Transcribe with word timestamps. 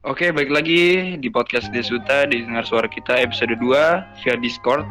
Oke, 0.00 0.32
baik 0.32 0.48
lagi 0.48 1.12
di 1.20 1.28
podcast 1.28 1.68
Desuta 1.76 2.24
di 2.24 2.40
dengar 2.40 2.64
suara 2.64 2.88
kita 2.88 3.20
episode 3.20 3.52
2 3.60 4.24
via 4.24 4.34
Discord. 4.40 4.88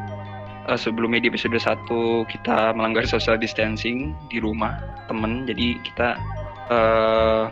Uh, 0.70 0.78
sebelumnya 0.78 1.26
di 1.26 1.34
episode 1.34 1.58
1 1.58 2.30
kita 2.30 2.78
melanggar 2.78 3.10
social 3.10 3.34
distancing 3.34 4.14
di 4.30 4.38
rumah 4.38 4.78
temen. 5.10 5.50
Jadi 5.50 5.82
kita 5.82 6.14
uh, 6.70 7.50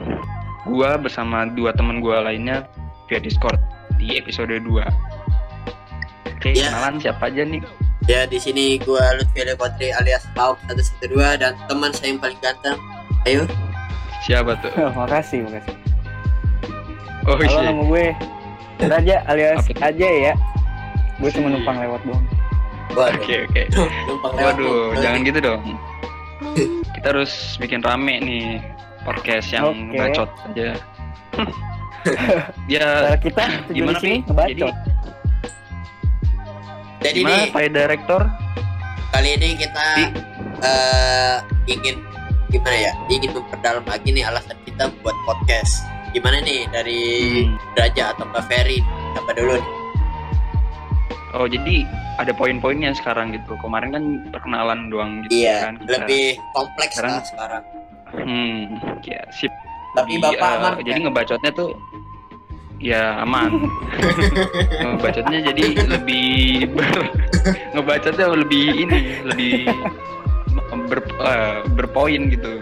gua 0.70 1.02
bersama 1.02 1.50
dua 1.50 1.74
temen 1.74 1.98
gua 1.98 2.22
lainnya 2.30 2.70
via 3.10 3.18
Discord 3.18 3.58
di 3.98 4.22
episode 4.22 4.54
2. 4.54 4.62
Oke, 6.38 6.54
Ya. 6.54 6.70
kenalan 6.70 7.02
siapa 7.02 7.34
aja 7.34 7.42
nih? 7.42 7.66
Ya 8.06 8.30
di 8.30 8.38
sini 8.38 8.78
gua 8.86 9.18
Lutfi 9.18 9.42
Lepotri 9.42 9.90
alias 9.98 10.30
Lauk 10.38 10.62
112 10.70 11.10
dan 11.42 11.58
teman 11.66 11.90
saya 11.90 12.14
yang 12.14 12.22
paling 12.22 12.38
ganteng. 12.38 12.78
Ayo. 13.26 13.50
Siapa 14.30 14.54
tuh? 14.62 14.70
makasih, 15.02 15.42
makasih. 15.50 15.74
Oh 17.28 17.36
Halo, 17.36 17.44
iya. 17.44 17.60
nama 17.60 17.84
gue 17.84 18.06
Raja 18.88 19.16
alias 19.28 19.68
Apa? 19.68 19.92
Aja 19.92 20.08
ya. 20.08 20.34
Gue 21.20 21.30
cuma 21.36 21.52
numpang 21.52 21.76
lewat 21.82 22.00
doang. 22.08 22.24
Oke, 22.96 23.44
oke. 23.44 23.64
Numpang 24.08 24.32
lewat 24.40 24.56
Waduh, 24.56 24.96
jangan 25.04 25.20
gitu 25.28 25.40
dong. 25.44 25.62
Kita 26.96 27.08
harus 27.12 27.60
bikin 27.60 27.84
rame 27.84 28.24
nih 28.24 28.64
podcast 29.04 29.52
yang 29.52 29.76
Oke. 29.76 30.00
bacot 30.00 30.30
aja. 30.48 30.70
ya, 32.72 32.88
Cara 33.12 33.20
kita 33.20 33.44
gimana 33.76 34.00
Pi? 34.00 34.24
ngebacot. 34.24 34.76
Jadi 37.04 37.18
gimana 37.20 37.44
nih 37.44 37.52
Pak 37.52 37.62
Direktur? 37.76 38.24
kali 39.08 39.40
ini 39.40 39.50
kita 39.56 39.86
eh, 40.64 41.36
ingin 41.68 41.96
gimana 42.48 42.76
ya? 42.76 42.94
Ingin 43.12 43.36
memperdalam 43.36 43.84
lagi 43.84 44.16
nih 44.16 44.24
alasan 44.24 44.56
kita 44.64 44.88
buat 45.04 45.16
podcast. 45.28 45.97
Gimana 46.18 46.42
nih 46.42 46.66
dari 46.74 47.02
Hmm. 47.46 47.62
Raja 47.78 48.10
atau 48.10 48.26
Mbak 48.26 48.44
Ferry? 48.50 48.82
Siapa 49.14 49.32
dulu 49.38 49.54
nih? 49.54 49.66
Oh, 51.38 51.46
jadi 51.46 51.86
ada 52.18 52.34
poin-poinnya 52.34 52.90
sekarang 52.92 53.38
gitu. 53.38 53.54
Kemarin 53.62 53.94
kan 53.94 54.04
perkenalan 54.34 54.90
doang 54.90 55.22
gitu 55.22 55.46
Iya, 55.46 55.62
kan. 55.62 55.74
kita. 55.78 55.94
lebih 55.94 56.26
kompleks 56.52 56.98
Sekarang- 56.98 57.14
lah 57.14 57.24
sekarang. 57.24 57.64
Hmm, 58.18 58.58
ya 59.06 59.22
sip. 59.30 59.54
Tapi 59.94 60.18
Jadi, 60.18 60.24
Bapak 60.26 60.42
eh, 60.42 60.58
aman. 60.58 60.72
Jadi 60.80 60.90
kan? 60.92 61.06
ngebacotnya 61.06 61.52
tuh 61.54 61.70
ya 62.82 63.04
aman. 63.22 63.52
ngebacotnya 64.82 65.40
jadi 65.44 65.66
lebih 65.86 66.28
ber- 66.74 67.14
ngebacotnya 67.78 68.26
lebih 68.34 68.66
ini, 68.76 69.00
lebih 69.22 69.70
ber, 70.90 71.00
eh, 71.06 71.62
berpoin 71.70 72.22
gitu. 72.26 72.58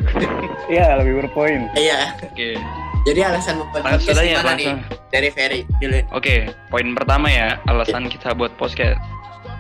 Iya, 0.68 1.00
lebih 1.00 1.24
berpoin. 1.24 1.72
Iya. 1.72 2.20
Oke. 2.20 2.60
Jadi 3.06 3.22
alasan 3.22 3.62
membuat 3.62 3.86
podcast 3.86 4.18
aja 4.18 4.42
gimana 4.42 4.58
nih? 4.58 4.66
langsung. 4.74 4.78
Dari 5.14 5.30
Ferry 5.30 5.62
nih. 5.78 6.04
Oke, 6.10 6.50
poin 6.74 6.98
pertama 6.98 7.30
ya, 7.30 7.62
alasan 7.70 8.10
kita 8.10 8.34
buat 8.34 8.50
podcast. 8.58 8.98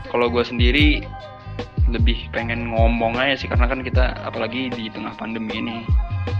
Kalau 0.09 0.33
gue 0.33 0.41
sendiri 0.41 1.05
lebih 1.93 2.25
pengen 2.33 2.73
ngomong 2.73 3.13
aja 3.21 3.38
sih 3.38 3.47
karena 3.47 3.69
kan 3.69 3.85
kita 3.85 4.17
apalagi 4.25 4.73
di 4.73 4.89
tengah 4.89 5.13
pandemi 5.21 5.61
ini 5.61 5.77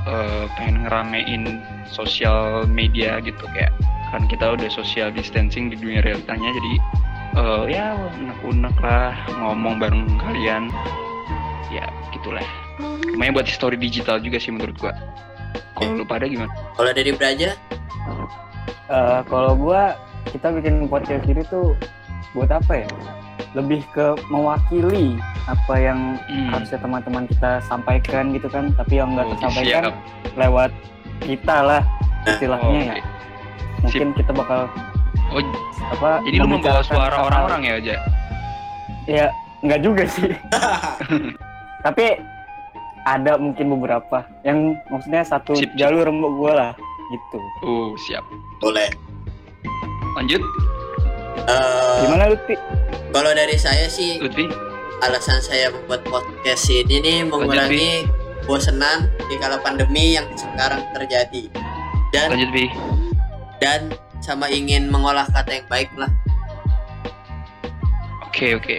eh, 0.10 0.50
pengen 0.58 0.90
ngeramein 0.90 1.62
sosial 1.86 2.66
media 2.66 3.22
gitu 3.22 3.46
kayak 3.54 3.70
kan 4.10 4.26
kita 4.26 4.58
udah 4.58 4.66
social 4.74 5.14
distancing 5.14 5.70
di 5.70 5.78
dunia 5.78 6.02
realitanya 6.02 6.50
jadi 6.50 6.74
eh, 7.38 7.64
ya 7.78 7.94
unek-unek 8.18 8.76
lah 8.82 9.14
ngomong 9.38 9.78
bareng 9.78 10.18
kalian 10.18 10.74
ya 11.70 11.86
gitulah 12.10 12.42
Lumayan 13.06 13.38
buat 13.38 13.48
story 13.48 13.78
digital 13.78 14.18
juga 14.18 14.42
sih 14.42 14.50
menurut 14.50 14.76
gua 14.82 14.98
kalau 15.74 15.92
lu 15.94 16.04
pada 16.04 16.26
gimana? 16.26 16.52
Kalau 16.74 16.92
dari 16.92 17.12
Braja, 17.12 17.50
Eh, 18.86 19.20
kalau 19.26 19.58
gua 19.58 19.98
kita 20.28 20.54
bikin 20.54 20.86
podcast 20.86 21.26
ini 21.26 21.42
tuh 21.44 21.74
buat 22.32 22.50
apa 22.50 22.86
ya? 22.86 22.90
Lebih 23.54 23.82
ke 23.90 24.14
mewakili 24.28 25.18
apa 25.46 25.74
yang 25.76 26.22
Hmm. 26.22 26.54
harusnya 26.54 26.78
teman-teman 26.78 27.26
kita 27.26 27.64
sampaikan 27.64 28.30
gitu 28.30 28.46
kan, 28.46 28.70
tapi 28.74 29.00
yang 29.00 29.14
nggak 29.14 29.26
Oke, 29.26 29.34
tersampaikan 29.36 29.84
siap. 29.90 29.94
lewat 30.38 30.72
kita 31.20 31.56
lah 31.58 31.82
istilahnya 32.26 32.70
Oke. 32.78 32.86
ya. 32.86 32.96
Mungkin 33.82 34.08
kita 34.14 34.32
bakal 34.34 34.60
Oh, 35.28 35.42
apa? 35.90 36.22
jadi 36.22 36.38
lu 36.38 36.48
membawa 36.48 36.82
suara 36.82 37.18
orang-orang 37.20 37.62
ya 37.64 37.74
aja? 37.76 37.96
Ya, 39.06 39.26
nggak 39.62 39.82
juga 39.82 40.04
sih. 40.06 40.30
Tapi 41.86 42.06
ada 43.06 43.38
mungkin 43.38 43.70
beberapa 43.72 44.26
yang 44.42 44.74
maksudnya 44.88 45.22
satu 45.22 45.54
Sip, 45.54 45.70
jalur 45.76 46.04
sama 46.04 46.28
gue 46.28 46.52
lah 46.52 46.72
gitu. 47.08 47.40
Oh, 47.62 47.94
siap. 48.00 48.26
boleh. 48.58 48.90
Lanjut, 50.16 50.42
Eh, 51.46 51.98
Gimana 52.02 52.26
Lutfi? 52.28 52.58
kalau 53.12 53.30
dari 53.30 53.54
saya 53.54 53.86
sih 53.86 54.18
Lutfi. 54.18 54.50
alasan 55.00 55.38
saya 55.38 55.70
membuat 55.70 56.02
podcast 56.04 56.66
ini 56.66 56.98
nih 56.98 57.18
mengurangi 57.22 58.10
bosenan 58.42 59.14
di 59.30 59.38
kala 59.38 59.60
pandemi 59.60 60.16
yang 60.16 60.26
sekarang 60.34 60.82
terjadi 60.92 61.46
dan 62.10 62.34
Lanjut, 62.34 62.50
Vi. 62.50 62.66
dan 63.60 63.94
sama 64.20 64.50
ingin 64.50 64.90
mengolah 64.90 65.28
kata 65.28 65.62
yang 65.62 65.68
baik 65.68 65.92
lah 65.94 66.10
Oke, 68.26 68.52
oke. 68.52 68.78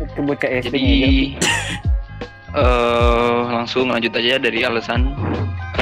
Itu 0.00 0.20
bocah 0.22 0.50
SD 0.58 0.72
Jadi 0.72 0.92
eh 2.52 3.40
langsung 3.48 3.88
lanjut 3.88 4.12
aja 4.12 4.36
dari 4.36 4.62
alasan. 4.62 5.12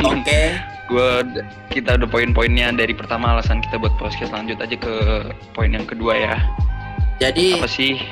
oke 0.00 0.42
Gua 0.91 1.22
kita 1.70 1.94
udah 1.94 2.08
poin-poinnya 2.10 2.75
dari 2.75 2.91
pertama 2.91 3.38
alasan 3.38 3.62
kita 3.62 3.78
buat 3.78 3.94
podcast 3.94 4.34
lanjut 4.34 4.58
aja 4.58 4.75
ke 4.75 4.94
poin 5.54 5.70
yang 5.70 5.86
kedua 5.86 6.19
ya. 6.19 6.34
jadi 7.22 7.62
Apa 7.62 7.70
sih 7.70 8.03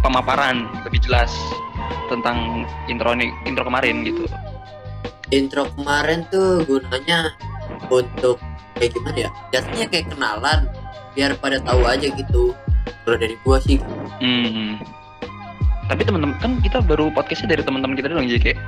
pemaparan 0.00 0.70
lebih 0.86 1.02
jelas 1.02 1.34
tentang 2.06 2.66
intro 2.86 3.14
intro 3.18 3.66
kemarin 3.66 4.06
gitu. 4.06 4.26
intro 5.30 5.66
kemarin 5.74 6.22
tuh 6.30 6.62
gunanya 6.66 7.34
untuk 7.90 8.38
kayak 8.78 8.94
gimana 8.94 9.18
ya 9.26 9.30
jatuhnya 9.50 9.86
kayak 9.90 10.06
kenalan 10.10 10.60
biar 11.14 11.34
pada 11.38 11.58
tahu 11.62 11.82
aja 11.86 12.10
gitu 12.10 12.54
kalau 13.06 13.16
dari 13.18 13.34
gua 13.42 13.58
sih 13.58 13.78
Hmm. 14.20 14.76
Tapi 15.90 16.02
teman-teman 16.02 16.38
kan 16.38 16.62
kita 16.62 16.78
baru 16.80 17.10
podcastnya 17.10 17.50
dari 17.50 17.62
teman-teman 17.62 17.94
kita 17.94 18.06
doang 18.08 18.24
jadi 18.24 18.40
kayak 18.40 18.58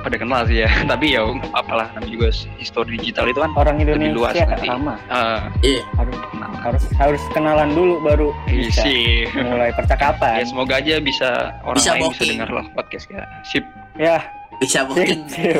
pada 0.00 0.14
kenal 0.14 0.46
sih 0.46 0.62
ya. 0.62 0.70
Tapi 0.90 1.06
ya 1.10 1.26
nggak 1.26 1.50
apa-apa 1.50 1.72
lah 1.74 1.86
namanya 1.92 2.12
juga 2.12 2.26
histori 2.56 2.94
digital 2.94 3.26
itu 3.26 3.38
kan 3.38 3.50
orang 3.52 3.76
lebih 3.76 4.14
luas 4.14 4.30
Indonesia 4.30 4.46
nanti. 4.48 4.68
sama 4.68 4.94
eh 5.10 5.40
iya 5.64 5.82
harus 5.92 6.16
kenal. 6.24 6.50
harus 6.56 6.84
harus 6.94 7.22
kenalan 7.34 7.70
dulu 7.72 7.94
baru 8.00 8.28
bisa 8.46 8.82
Isi. 8.82 9.26
mulai 9.36 9.68
Ya 9.68 9.74
percakapan. 9.74 10.46
semoga 10.46 10.78
aja 10.78 10.94
bisa 10.96 11.28
orang 11.62 11.76
Bisa 11.76 11.90
lain 11.92 12.00
bisa 12.00 12.06
booking. 12.14 12.30
dengar 12.32 12.50
lah 12.52 12.64
podcast 12.72 13.06
ya. 13.08 13.22
Sip. 13.42 13.64
Ya, 13.92 14.16
bisa 14.56 14.78
mungkin 14.86 15.26
Sip, 15.26 15.58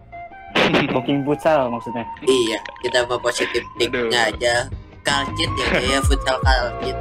booking 0.94 1.26
futsal 1.26 1.66
maksudnya. 1.68 2.06
iya 2.22 2.58
kita 2.80 3.02
mau 3.04 3.18
positif 3.18 3.66
aja 3.76 4.70
kalcit 5.02 5.50
ya 5.50 5.66
kayak 5.72 6.00
futsal 6.06 6.36
kalcit 6.40 6.94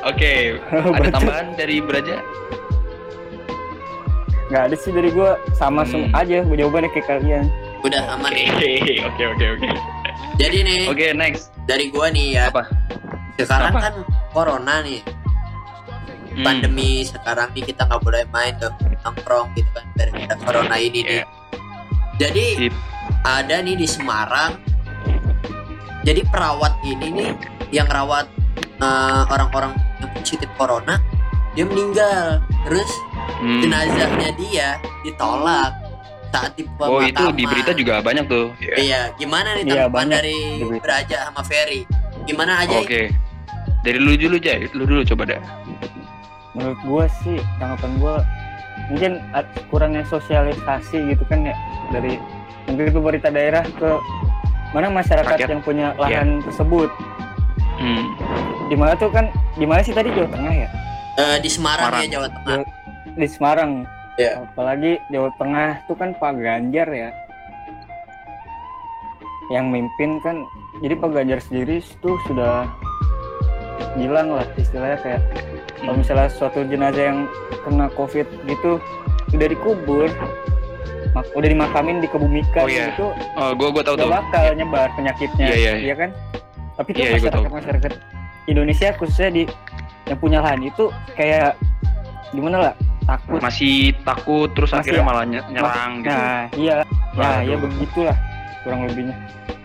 Oke, 0.00 0.56
ada 0.70 0.94
Betul. 0.94 1.12
tambahan 1.12 1.46
dari 1.54 1.76
Braja? 1.78 2.16
Nggak 4.48 4.62
ada 4.64 4.76
sih 4.76 4.90
dari 4.90 5.10
gue 5.10 5.30
sama 5.52 5.82
Hmm. 5.82 5.90
semua 6.08 6.08
aja 6.16 6.38
jawabannya 6.42 6.90
kayak 6.90 7.06
kalian. 7.08 7.46
udah 7.78 8.02
aman 8.10 8.34
Oke, 8.34 8.42
nih 8.58 8.98
oke, 9.06 9.22
oke, 9.28 9.46
oke. 9.54 9.68
jadi 10.34 10.58
nih 10.60 10.90
Oke, 10.90 11.14
next. 11.14 11.54
dari 11.62 11.94
gua 11.94 12.10
nih 12.10 12.34
ya 12.34 12.50
Apa? 12.50 12.66
sekarang 13.38 13.70
Apa? 13.70 13.80
kan 13.80 13.94
corona 14.28 14.82
nih 14.82 14.98
Hmm, 16.28 16.42
pandemi 16.42 17.02
sekarang 17.02 17.54
nih 17.54 17.62
kita 17.64 17.86
nggak 17.86 18.02
boleh 18.02 18.26
main 18.28 18.50
ke 18.56 18.66
nongkrong 19.00 19.54
gitu 19.54 19.70
kan 19.70 19.86
dari 19.94 20.10
corona 20.40 20.74
ini 20.74 20.98
nih 21.00 21.14
Iya. 21.14 21.24
jadi 22.18 22.46
Sip. 22.58 22.74
ada 23.22 23.56
nih 23.58 23.74
di 23.74 23.86
Semarang 23.86 24.58
jadi 26.02 26.26
perawat 26.26 26.82
ini 26.82 27.14
nih 27.14 27.30
yang 27.70 27.86
rawat 27.86 28.26
eh, 28.78 29.22
orang-orang 29.28 29.72
yang 29.98 30.10
positif 30.14 30.48
corona 30.54 30.96
dia 31.52 31.64
meninggal 31.64 32.38
terus 32.64 32.90
Hmm. 33.38 33.62
jenazahnya 33.62 34.34
dia 34.34 34.68
ditolak 35.02 35.70
saat 36.28 36.50
di 36.52 36.66
Oh, 36.76 36.98
itu 36.98 37.22
di 37.32 37.46
berita 37.46 37.70
juga 37.70 38.02
banyak 38.02 38.26
tuh. 38.26 38.50
Iya. 38.58 38.74
iya 38.76 39.00
gimana 39.14 39.54
nih 39.54 39.62
Iya, 39.62 39.86
tanggapan 39.86 39.94
banyak 39.94 40.18
dari. 40.18 40.38
Beraja 40.76 41.16
sama 41.24 41.42
Ferry 41.42 41.80
gimana 42.24 42.66
aja 42.66 42.82
Oke. 42.82 43.14
Dari 43.80 43.96
lu 43.96 44.12
dulu, 44.12 44.36
Jay. 44.36 44.66
Lu 44.74 44.84
dulu 44.84 45.06
coba 45.06 45.22
dah. 45.24 45.42
Menurut 46.52 46.80
gue 46.82 47.04
sih 47.22 47.38
tanggapan 47.56 47.90
gue 47.96 48.14
mungkin 48.88 49.12
kurangnya 49.68 50.02
sosialisasi 50.04 51.14
gitu 51.14 51.22
kan 51.24 51.46
ya 51.46 51.54
dari 51.88 52.18
mungkin 52.66 52.90
pemerintah 52.90 53.30
daerah 53.30 53.62
ke 53.62 53.90
mana 54.70 54.90
masyarakat 54.90 55.30
Rakyat. 55.32 55.48
yang 55.48 55.62
punya 55.62 55.94
lahan 55.94 56.42
tersebut. 56.42 56.90
Hmm. 57.78 58.04
Di 58.66 58.74
mana 58.74 58.92
tuh 58.92 59.08
kan 59.08 59.26
di 59.54 59.64
mana 59.64 59.80
sih 59.80 59.90
tadi 59.90 60.10
Jawa 60.10 60.28
Tengah 60.28 60.54
ya? 60.56 60.68
Eh, 61.16 61.36
di 61.38 61.48
Semarang, 61.48 61.88
Semarang. 61.88 62.00
ya 62.00 62.08
Jawa 62.10 62.28
Tengah 62.28 62.56
Di 63.14 63.26
Semarang. 63.26 63.70
Iya. 64.14 64.32
Apalagi 64.44 64.92
Jawa 65.08 65.30
Tengah 65.34 65.68
tuh 65.84 65.94
kan 65.94 66.10
Pak 66.12 66.32
Ganjar 66.36 66.88
ya. 66.88 67.10
yang 69.48 69.72
mimpin 69.72 70.20
kan 70.20 70.44
jadi 70.78 70.92
Pak 70.94 71.08
Ganjar 71.10 71.40
sendiri 71.40 71.80
itu 71.80 72.10
sudah 72.28 72.68
bilang 73.96 74.28
lah 74.30 74.44
istilahnya 74.54 75.00
kayak 75.00 75.22
kalau 75.74 75.96
misalnya 75.96 76.28
suatu 76.28 76.68
jenazah 76.68 77.00
yang 77.08 77.20
kena 77.64 77.88
covid 77.90 78.28
gitu 78.44 78.76
udah 79.30 79.48
dikubur 79.48 80.12
mak- 81.10 81.32
udah 81.32 81.48
dimakamin 81.48 81.96
dikebumikan 81.98 82.60
Oh, 82.60 82.68
iya. 82.68 82.92
gitu 82.92 83.08
Oh, 83.34 83.56
gue 83.56 83.68
gue 83.72 83.82
tahu 83.82 83.96
gak 83.96 84.04
tuh. 84.04 84.12
bakal 84.12 84.44
nyebar 84.52 84.88
penyakitnya 84.92 85.46
Iya, 85.48 85.56
iya, 85.56 85.72
iya. 85.80 85.94
kan 85.96 86.10
tapi 86.78 86.88
tuh 86.88 87.00
Iya, 87.00 87.08
iya, 87.10 87.16
masyarakat 87.20 87.50
masyarakat 87.50 87.92
Indonesia 88.46 88.88
khususnya 88.94 89.28
di 89.28 89.42
yang 90.06 90.18
punya 90.18 90.38
lahan 90.40 90.62
itu 90.62 90.88
kayak 91.12 91.58
gimana 92.30 92.70
lah 92.70 92.74
takut 93.04 93.40
Masih 93.40 93.92
takut 94.02 94.48
terus 94.52 94.70
Masih 94.70 94.94
akhirnya 94.94 95.02
ya? 95.02 95.06
malah 95.06 95.24
ny- 95.24 95.48
nyerang 95.50 95.92
gitu. 95.98 96.08
nah 96.08 96.40
iya 96.54 96.74
ya 96.78 96.84
Waduh. 97.18 97.40
ya 97.44 97.56
begitulah 97.58 98.16
kurang 98.62 98.80
lebihnya 98.86 99.16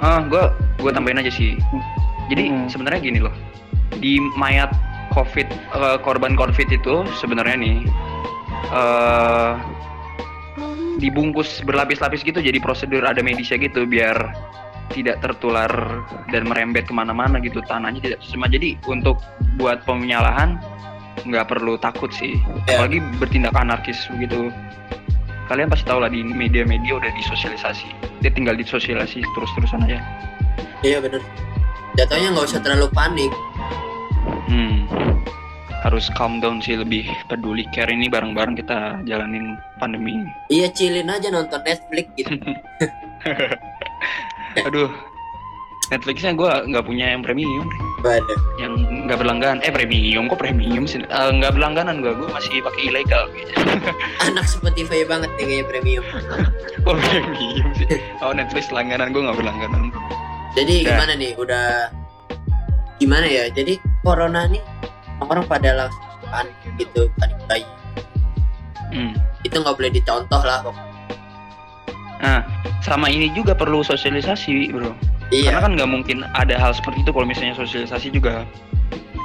Ah, 0.01 0.19
gue 0.19 0.43
gue 0.83 0.91
tambahin 0.91 1.23
aja 1.23 1.31
sih. 1.31 1.55
Jadi 2.27 2.51
Mm-mm. 2.51 2.67
sebenarnya 2.67 2.99
gini 2.99 3.23
loh, 3.23 3.31
di 3.95 4.19
mayat 4.35 4.67
COVID 5.15 5.47
eh, 5.47 5.97
korban 6.03 6.35
COVID 6.35 6.67
itu 6.67 7.07
sebenarnya 7.15 7.55
nih 7.55 7.77
eh 8.67 9.51
dibungkus 10.95 11.63
berlapis-lapis 11.63 12.21
gitu 12.21 12.37
jadi 12.37 12.59
prosedur 12.59 13.03
ada 13.03 13.19
medisnya 13.19 13.55
gitu 13.57 13.83
biar 13.83 14.15
tidak 14.93 15.19
tertular 15.25 15.69
dan 16.29 16.45
merembet 16.45 16.85
ke 16.85 16.93
mana-mana 16.93 17.41
gitu 17.41 17.59
tanahnya 17.65 17.99
tidak 17.99 18.19
cuma 18.29 18.45
jadi 18.45 18.77
untuk 18.85 19.17
buat 19.57 19.81
penyalahan 19.83 20.61
nggak 21.25 21.49
perlu 21.49 21.77
takut 21.81 22.09
sih. 22.13 22.37
Ya. 22.69 22.77
apalagi 22.79 23.01
bertindak 23.17 23.53
anarkis 23.57 23.97
begitu. 24.13 24.53
Kalian 25.51 25.67
pasti 25.67 25.85
tahu 25.85 25.99
lah 26.01 26.09
di 26.09 26.23
media-media 26.23 26.97
udah 26.97 27.11
disosialisasi. 27.19 27.89
Dia 28.23 28.31
tinggal 28.31 28.55
disosialisasi 28.55 29.21
terus-terusan 29.35 29.83
aja. 29.89 29.99
Iya 30.81 31.03
bener. 31.03 31.19
Jatuhnya 31.99 32.33
nggak 32.33 32.47
usah 32.47 32.61
terlalu 32.63 32.87
panik. 32.95 33.31
Hmm. 34.49 34.87
Harus 35.83 36.07
calm 36.15 36.39
down 36.39 36.63
sih 36.63 36.79
lebih 36.79 37.05
peduli 37.27 37.67
care. 37.75 37.91
Ini 37.91 38.07
bareng-bareng 38.07 38.55
kita 38.55 39.03
jalanin 39.03 39.59
pandemi 39.83 40.15
ini. 40.15 40.31
iya 40.47 40.71
chillin 40.71 41.11
aja 41.11 41.27
nonton 41.27 41.59
Netflix 41.67 42.07
gitu 42.15 42.39
Aduh. 44.61 44.89
Netflixnya 45.83 46.33
gue 46.33 46.47
nggak 46.71 46.85
punya 46.87 47.11
yang 47.11 47.21
premium, 47.21 47.67
Waduh. 48.01 48.39
yang 48.55 48.73
nggak 49.05 49.19
berlangganan. 49.19 49.59
Eh 49.61 49.69
premium 49.69 50.25
kok 50.25 50.39
premium 50.39 50.83
sih? 50.83 51.03
Eh, 51.03 51.29
Nggak 51.29 51.53
berlangganan 51.53 51.99
gue, 51.99 52.09
gue 52.09 52.29
masih 52.29 52.63
pakai 52.63 52.81
ilegal. 52.87 53.27
anak 54.25 54.47
Spotify 54.47 55.03
banget 55.03 55.29
nih 55.35 55.43
kayaknya 55.43 55.65
premium 55.67 56.05
Oh 56.87 56.95
premium 56.95 57.67
sih. 57.75 57.99
Oh 58.19 58.31
Netflix 58.31 58.71
langganan 58.71 59.11
gue 59.11 59.21
nggak 59.21 59.37
berlangganan. 59.37 59.91
jadi 60.53 60.73
Ya. 60.79 60.87
gimana 60.95 61.13
nih 61.13 61.31
udah 61.35 61.65
gimana 62.95 63.25
ya 63.25 63.43
jadi 63.49 63.73
corona 64.01 64.45
nih 64.47 64.61
orang 65.19 65.43
pada 65.43 65.69
langsung 65.75 66.01
panik 66.23 66.53
gitu 66.77 67.09
panik 67.17 67.37
bayi 67.45 67.65
Hmm. 68.87 69.17
itu 69.41 69.57
nggak 69.57 69.73
boleh 69.73 69.89
dicontoh 69.89 70.37
lah 70.39 70.61
pokoknya. 70.61 70.92
Nah, 72.23 72.47
sama 72.79 73.11
ini 73.11 73.27
juga 73.35 73.51
perlu 73.51 73.83
sosialisasi, 73.83 74.71
bro. 74.71 74.95
iya 75.35 75.51
Karena 75.51 75.61
kan 75.67 75.71
nggak 75.75 75.91
mungkin 75.91 76.17
ada 76.39 76.55
hal 76.55 76.71
seperti 76.71 77.03
itu 77.03 77.11
kalau 77.11 77.27
misalnya 77.27 77.59
sosialisasi 77.59 78.15
juga 78.15 78.47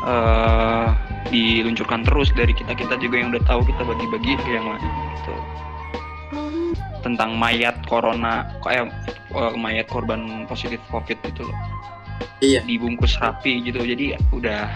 eh 0.06 0.88
diluncurkan 1.28 2.06
terus 2.06 2.32
dari 2.32 2.54
kita 2.54 2.72
kita 2.74 2.96
juga 2.98 3.20
yang 3.20 3.28
udah 3.34 3.42
tahu 3.44 3.60
kita 3.66 3.82
bagi-bagi 3.86 4.34
ke 4.42 4.48
yang 4.50 4.66
lain 4.66 4.92
gitu. 5.14 5.34
Tentang 7.06 7.38
mayat 7.38 7.78
corona 7.86 8.50
kayak 8.66 8.90
eh, 9.30 9.54
mayat 9.54 9.86
korban 9.86 10.48
positif 10.50 10.82
covid 10.90 11.22
gitu 11.22 11.46
loh. 11.46 11.58
Iya. 12.42 12.66
Dibungkus 12.66 13.14
rapi 13.22 13.62
gitu. 13.62 13.78
Jadi 13.78 14.18
udah 14.34 14.74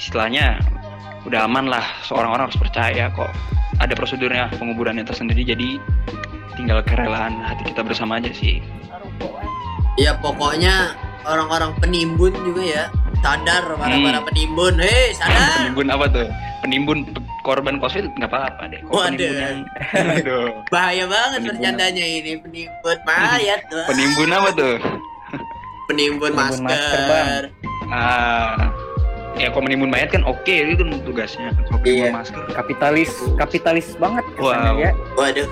istilahnya 0.00 0.64
udah 1.24 1.48
aman 1.48 1.68
lah 1.68 1.84
seorang 2.04 2.36
orang 2.36 2.52
harus 2.52 2.60
percaya 2.60 3.08
kok 3.08 3.32
ada 3.80 3.96
prosedurnya 3.96 4.52
penguburannya 4.60 5.02
tersendiri 5.08 5.40
jadi 5.42 5.80
tinggal 6.54 6.80
kerelaan 6.80 7.38
hati 7.40 7.66
kita 7.66 7.80
bersama 7.80 8.18
aja 8.18 8.30
sih. 8.30 8.58
Ya 9.94 10.14
pokoknya 10.14 10.94
orang-orang 11.22 11.74
penimbun 11.78 12.34
juga 12.42 12.62
ya. 12.62 12.84
Sadar 13.20 13.64
para 13.70 13.94
para 13.94 14.20
Hmm. 14.20 14.26
penimbun. 14.26 14.74
Hei 14.76 15.14
sadar. 15.14 15.48
Penimbun 15.62 15.88
apa 15.88 16.04
tuh? 16.08 16.26
Penimbun 16.60 16.98
pe- 17.06 17.24
korban 17.40 17.76
covid 17.76 18.04
nggak 18.10 18.26
apa-apa 18.26 18.62
deh. 18.68 18.80
Kok 18.82 18.90
Waduh. 18.90 19.08
penimbun 19.08 19.36
yang 19.38 19.58
aduh 20.14 20.46
bahaya 20.68 21.04
banget 21.06 21.30
Penimbun. 21.38 21.48
bercandanya 21.54 22.04
ini 22.04 22.32
penimbun. 22.36 22.96
mayat 23.04 23.60
tuh. 23.66 23.84
Penimbun 23.86 24.30
apa 24.30 24.48
tuh? 24.52 24.74
Penimbun 25.84 26.30
Penimbun 26.30 26.32
masker, 26.32 26.64
masker, 26.64 27.00
Bang. 27.06 27.28
ah. 27.90 28.56
Ya 29.34 29.50
kalau 29.50 29.62
menimbun 29.62 29.88
mayat 29.88 30.08
kan 30.08 30.22
oke 30.22 30.46
itu 30.46 30.78
kan 30.78 30.88
tugasnya. 31.02 31.48
Kalau 31.62 31.78
penimbun 31.80 32.06
Iya. 32.06 32.12
masker. 32.12 32.42
Kapitalis 32.52 33.10
kapitalis 33.34 33.86
banget 33.96 34.24
kesannya 34.32 34.68
Wow. 34.68 34.76
ya. 34.78 34.90
Waduh 35.14 35.48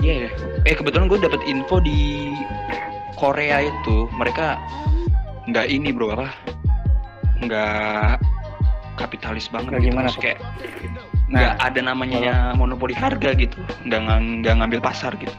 iya 0.00 0.26
ya. 0.26 0.30
eh 0.66 0.74
kebetulan 0.74 1.06
gue 1.06 1.18
dapet 1.20 1.40
info 1.44 1.78
di 1.80 2.32
Korea 3.16 3.64
itu. 3.64 4.08
Mereka 4.16 4.56
nggak 5.48 5.66
ini 5.68 5.92
bro 5.92 6.16
apa? 6.16 6.28
Nggak 7.40 8.20
kapitalis 8.96 9.48
banget 9.48 9.76
Nggak 9.76 9.82
gitu. 9.84 9.90
gimana 9.92 10.08
kayak 10.20 10.38
nggak 11.30 11.52
nah 11.56 11.64
ada 11.64 11.80
namanya 11.80 12.52
monopoli 12.56 12.92
harga 12.92 13.32
gitu. 13.36 13.60
Nggak 13.86 14.00
ng- 14.08 14.44
nggak 14.44 14.54
ngambil 14.60 14.80
pasar 14.82 15.14
gitu. 15.20 15.36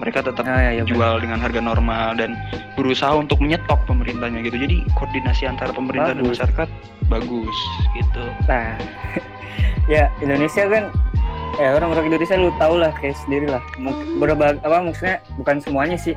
Mereka 0.00 0.24
tetap 0.26 0.42
nah, 0.42 0.58
ya, 0.58 0.82
ya, 0.82 0.84
jual 0.88 1.22
dengan 1.22 1.38
harga 1.38 1.62
normal 1.62 2.18
dan 2.18 2.34
berusaha 2.74 3.14
untuk 3.14 3.38
menyetok 3.38 3.78
pemerintahnya 3.86 4.42
gitu. 4.42 4.58
Jadi 4.58 4.82
koordinasi 4.98 5.46
antara 5.46 5.70
pemerintah 5.70 6.10
dan 6.16 6.26
Bagus. 6.26 6.42
masyarakat 6.42 6.68
bagus 7.06 7.56
gitu. 7.94 8.24
Nah, 8.50 8.74
ya 9.92 10.10
Indonesia 10.18 10.66
kan, 10.66 10.90
ya 11.60 11.76
orang-orang 11.76 12.12
Indonesia 12.12 12.36
lu 12.38 12.50
tau 12.56 12.74
lah 12.76 12.92
kayak 12.96 13.16
sendiri 13.24 13.46
lah. 13.48 13.62
Mungkin 13.76 14.20
berbagai 14.20 14.60
apa 14.64 14.76
maksudnya 14.80 15.16
bukan 15.36 15.56
semuanya 15.60 15.96
sih. 15.98 16.16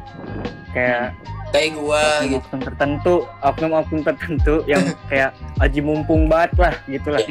Kayak 0.72 1.16
kayak 1.56 1.80
gua 1.80 2.04
gitu 2.28 2.44
oknum 2.44 2.62
tertentu, 2.68 3.16
oknum-oknum 3.40 4.02
tertentu 4.04 4.56
yang 4.68 4.84
kayak 5.12 5.32
aji 5.64 5.80
mumpung 5.80 6.28
banget 6.28 6.52
lah 6.60 6.76
gitu 6.88 7.16
lah. 7.16 7.24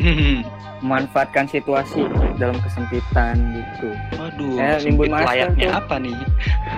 Memanfaatkan 0.85 1.49
situasi 1.49 2.05
dalam 2.37 2.59
kesempitan 2.61 3.37
gitu. 3.55 3.89
waduh 4.19 4.53
sempit 4.59 4.85
nimbun 4.91 5.11
layaknya 5.15 5.69
tuh. 5.71 5.81
apa 5.81 5.95
nih 6.03 6.17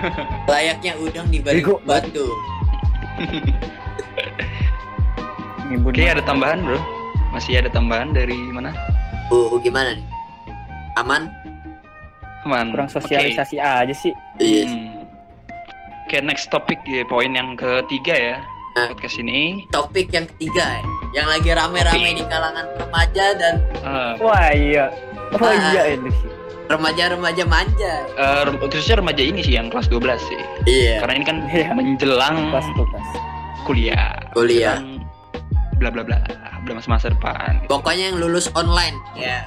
layaknya 0.51 0.91
udang 1.01 1.27
di 1.33 1.39
balik 1.41 1.65
batu 1.85 2.27
Oke 5.67 6.03
ada 6.07 6.23
tambahan 6.23 6.63
bro 6.63 6.79
masih 7.35 7.59
ada 7.59 7.67
tambahan 7.67 8.15
dari 8.15 8.37
mana 8.53 8.71
uh 9.33 9.51
gimana 9.59 9.97
nih 9.97 10.16
aman 10.97 11.29
Aman. 12.43 12.71
kurang 12.71 12.87
sosialisasi 12.87 13.57
aja 13.57 13.91
sih. 13.91 14.13
iya 14.37 14.63
Hmm. 14.65 15.03
Oke 16.03 16.21
next 16.21 16.47
topik 16.47 16.79
ya 16.83 17.03
poin 17.03 17.29
yang 17.29 17.53
ketiga 17.53 18.15
ya 18.15 18.37
Nah. 18.73 18.87
podcast 18.87 19.17
ini 19.17 19.65
topik 19.67 20.07
yang 20.07 20.23
ketiga 20.29 20.63
ya 20.63 20.81
yang 21.13 21.27
lagi 21.27 21.49
rame-rame 21.49 22.13
di 22.13 22.23
kalangan 22.23 22.63
remaja 22.77 23.25
dan 23.33 23.55
eh, 23.75 24.13
Wah 24.17 24.47
iya, 24.49 24.85
oh 25.33 25.41
Ah. 25.41 25.73
iya 25.73 25.83
ini 25.91 26.07
sih. 26.09 26.29
remaja-remaja 26.67 27.43
manja 27.43 27.93
eh, 28.07 28.41
rem- 28.43 28.61
khususnya 28.61 28.95
remaja 28.97 29.19
ini 29.19 29.39
sih 29.41 29.55
yang 29.55 29.67
kelas 29.67 29.89
12 29.89 29.99
sih 30.21 30.39
iya 30.65 31.01
karena 31.01 31.13
ini 31.15 31.25
kan 31.25 31.37
Iya. 31.43 31.73
menjelang 31.73 32.37
Pas 32.49 32.63
tuh 32.69 32.87
pas. 32.87 33.07
kuliah 33.63 34.13
Kuliah. 34.31 34.77
Bla 35.75 35.89
bla 35.89 36.01
bla 36.01 36.17
bla 36.63 36.71
masa 36.71 36.87
masa 36.87 37.07
depan 37.09 37.59
pokoknya 37.65 38.13
yang 38.13 38.17
lulus 38.17 38.47
online 38.53 38.95
ya 39.13 39.41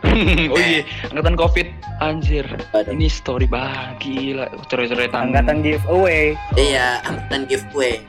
oh 0.52 0.58
iya 0.58 0.82
angkatan 1.08 1.36
covid 1.36 1.68
anjir. 1.98 2.46
Ini 2.74 3.06
story 3.06 3.44
banget 3.44 4.00
gila. 4.00 4.46
Coret-coretan 4.66 5.30
Angkatan 5.30 5.60
giveaway. 5.60 6.34
iya 6.54 7.04
angkatan 7.04 7.44
giveaway. 7.46 8.00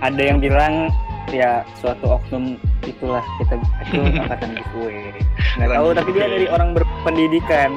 Ada 0.00 0.22
yang 0.22 0.38
bilang 0.38 0.92
ya 1.32 1.64
suatu 1.74 2.20
oknum 2.20 2.60
itulah 2.84 3.24
kita 3.40 3.56
itu 3.56 3.96
angkatan 4.20 4.50
giveaway. 4.54 5.16
Nggak 5.56 5.70
tahu 5.72 5.88
tapi 5.92 6.08
dia 6.12 6.26
dari 6.28 6.46
orang 6.46 6.68
berpendidikan. 6.72 7.70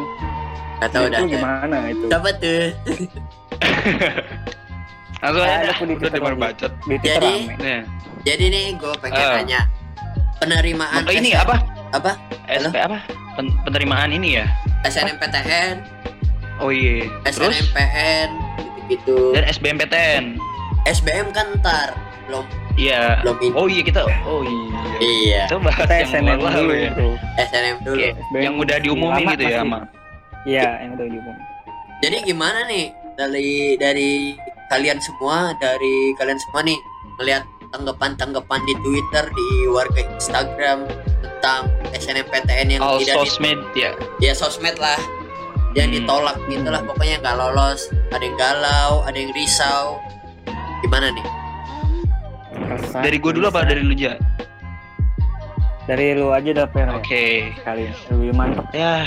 Gak 0.78 0.94
tau 0.94 1.04
itu 1.04 1.14
dah 1.16 1.22
gimana 1.26 1.78
itu? 1.90 2.06
Siapa 2.06 2.30
tuh? 2.38 2.64
Langsung 5.18 5.42
aja. 5.42 5.74
aku 5.74 5.84
di 5.84 5.94
udah 5.98 6.02
Twitter 6.06 6.14
di 6.14 6.22
mana 6.22 6.36
bacot. 6.38 6.72
Jadi-. 6.86 7.42
Nih. 7.58 7.82
Jadi 8.22 8.46
nih 8.48 8.64
gue 8.78 8.94
pengen 9.02 9.18
Ah. 9.18 9.36
nanya. 9.42 9.62
Penerimaan 10.38 11.02
Maka 11.02 11.12
ini 11.12 11.34
apa 11.34 11.58
Apa? 11.96 12.20
SP 12.48 12.76
apa? 12.76 13.00
Pen- 13.38 13.56
penerimaan 13.64 14.12
ini 14.12 14.42
ya? 14.42 14.46
SNMPTN 14.84 15.84
oh 16.60 16.74
iya. 16.74 17.06
Terus? 17.28 17.54
SNMPN 17.54 18.30
gitu-gitu. 18.58 19.18
Dan 19.36 19.44
SBMPTN 19.46 20.24
SBM 20.88 21.28
kan 21.36 21.48
ntar 21.60 21.96
Belum. 22.28 22.44
Iya. 22.76 23.24
Belum 23.24 23.38
ini. 23.40 23.54
oh 23.56 23.68
iya 23.72 23.82
kita 23.84 24.02
oh 24.26 24.42
iya. 24.44 24.80
Iya. 25.00 25.42
Kita 25.48 25.58
bahas 25.64 25.80
kita 25.86 25.94
yang 25.96 26.10
SNM 26.12 26.40
lalu 26.40 26.56
dulu 26.60 26.74
ya. 26.76 26.92
bro. 26.92 27.12
SNM 27.40 27.78
dulu. 27.84 28.00
SBM 28.04 28.42
yang 28.44 28.56
udah 28.60 28.78
diumumin 28.84 29.26
gitu 29.36 29.44
ya 29.48 29.58
sama 29.64 29.80
iya 30.48 30.68
yang 30.84 30.92
udah 30.96 31.08
diumumin. 31.08 31.46
Jadi 32.04 32.18
gimana 32.24 32.60
nih 32.70 32.86
Dari 33.18 33.74
dari 33.82 34.38
kalian 34.70 35.02
semua 35.02 35.50
dari 35.58 36.14
kalian 36.22 36.38
semua 36.38 36.62
nih 36.62 36.78
melihat 37.18 37.42
tanggapan-tanggapan 37.74 38.62
di 38.64 38.74
Twitter 38.86 39.26
di 39.26 39.48
warga 39.74 40.02
Instagram 40.06 40.86
tentang 41.38 41.70
SNMPTN 41.94 42.68
yang 42.68 42.82
all 42.82 42.98
tidak 42.98 43.14
di- 43.16 43.30
sosmed 43.30 43.60
ya. 43.74 43.92
Ya 44.18 44.34
sosmed 44.34 44.78
lah. 44.78 44.98
Yang 45.72 45.88
Hmm. 45.88 45.96
ditolak 46.02 46.38
gitulah 46.48 46.82
pokoknya 46.82 47.22
nggak 47.22 47.36
lolos. 47.38 47.80
Ada 48.10 48.24
yang 48.24 48.36
galau 48.36 48.92
ada 49.04 49.14
yang 49.14 49.30
risau. 49.32 50.02
Gimana 50.80 51.14
nih? 51.14 51.26
Resah, 52.68 53.00
dari 53.00 53.18
gue 53.18 53.32
dulu 53.32 53.46
apa 53.48 53.62
dari 53.64 53.80
lu 53.80 53.94
ja? 53.94 54.18
Dari 55.86 56.18
lu 56.18 56.34
aja 56.34 56.52
dah 56.52 56.68
Per 56.68 56.90
oke. 56.92 57.24
Ya, 57.46 57.54
kali 57.64 57.94
lebih 58.10 58.34
mantep. 58.34 58.66
Ya 58.74 59.06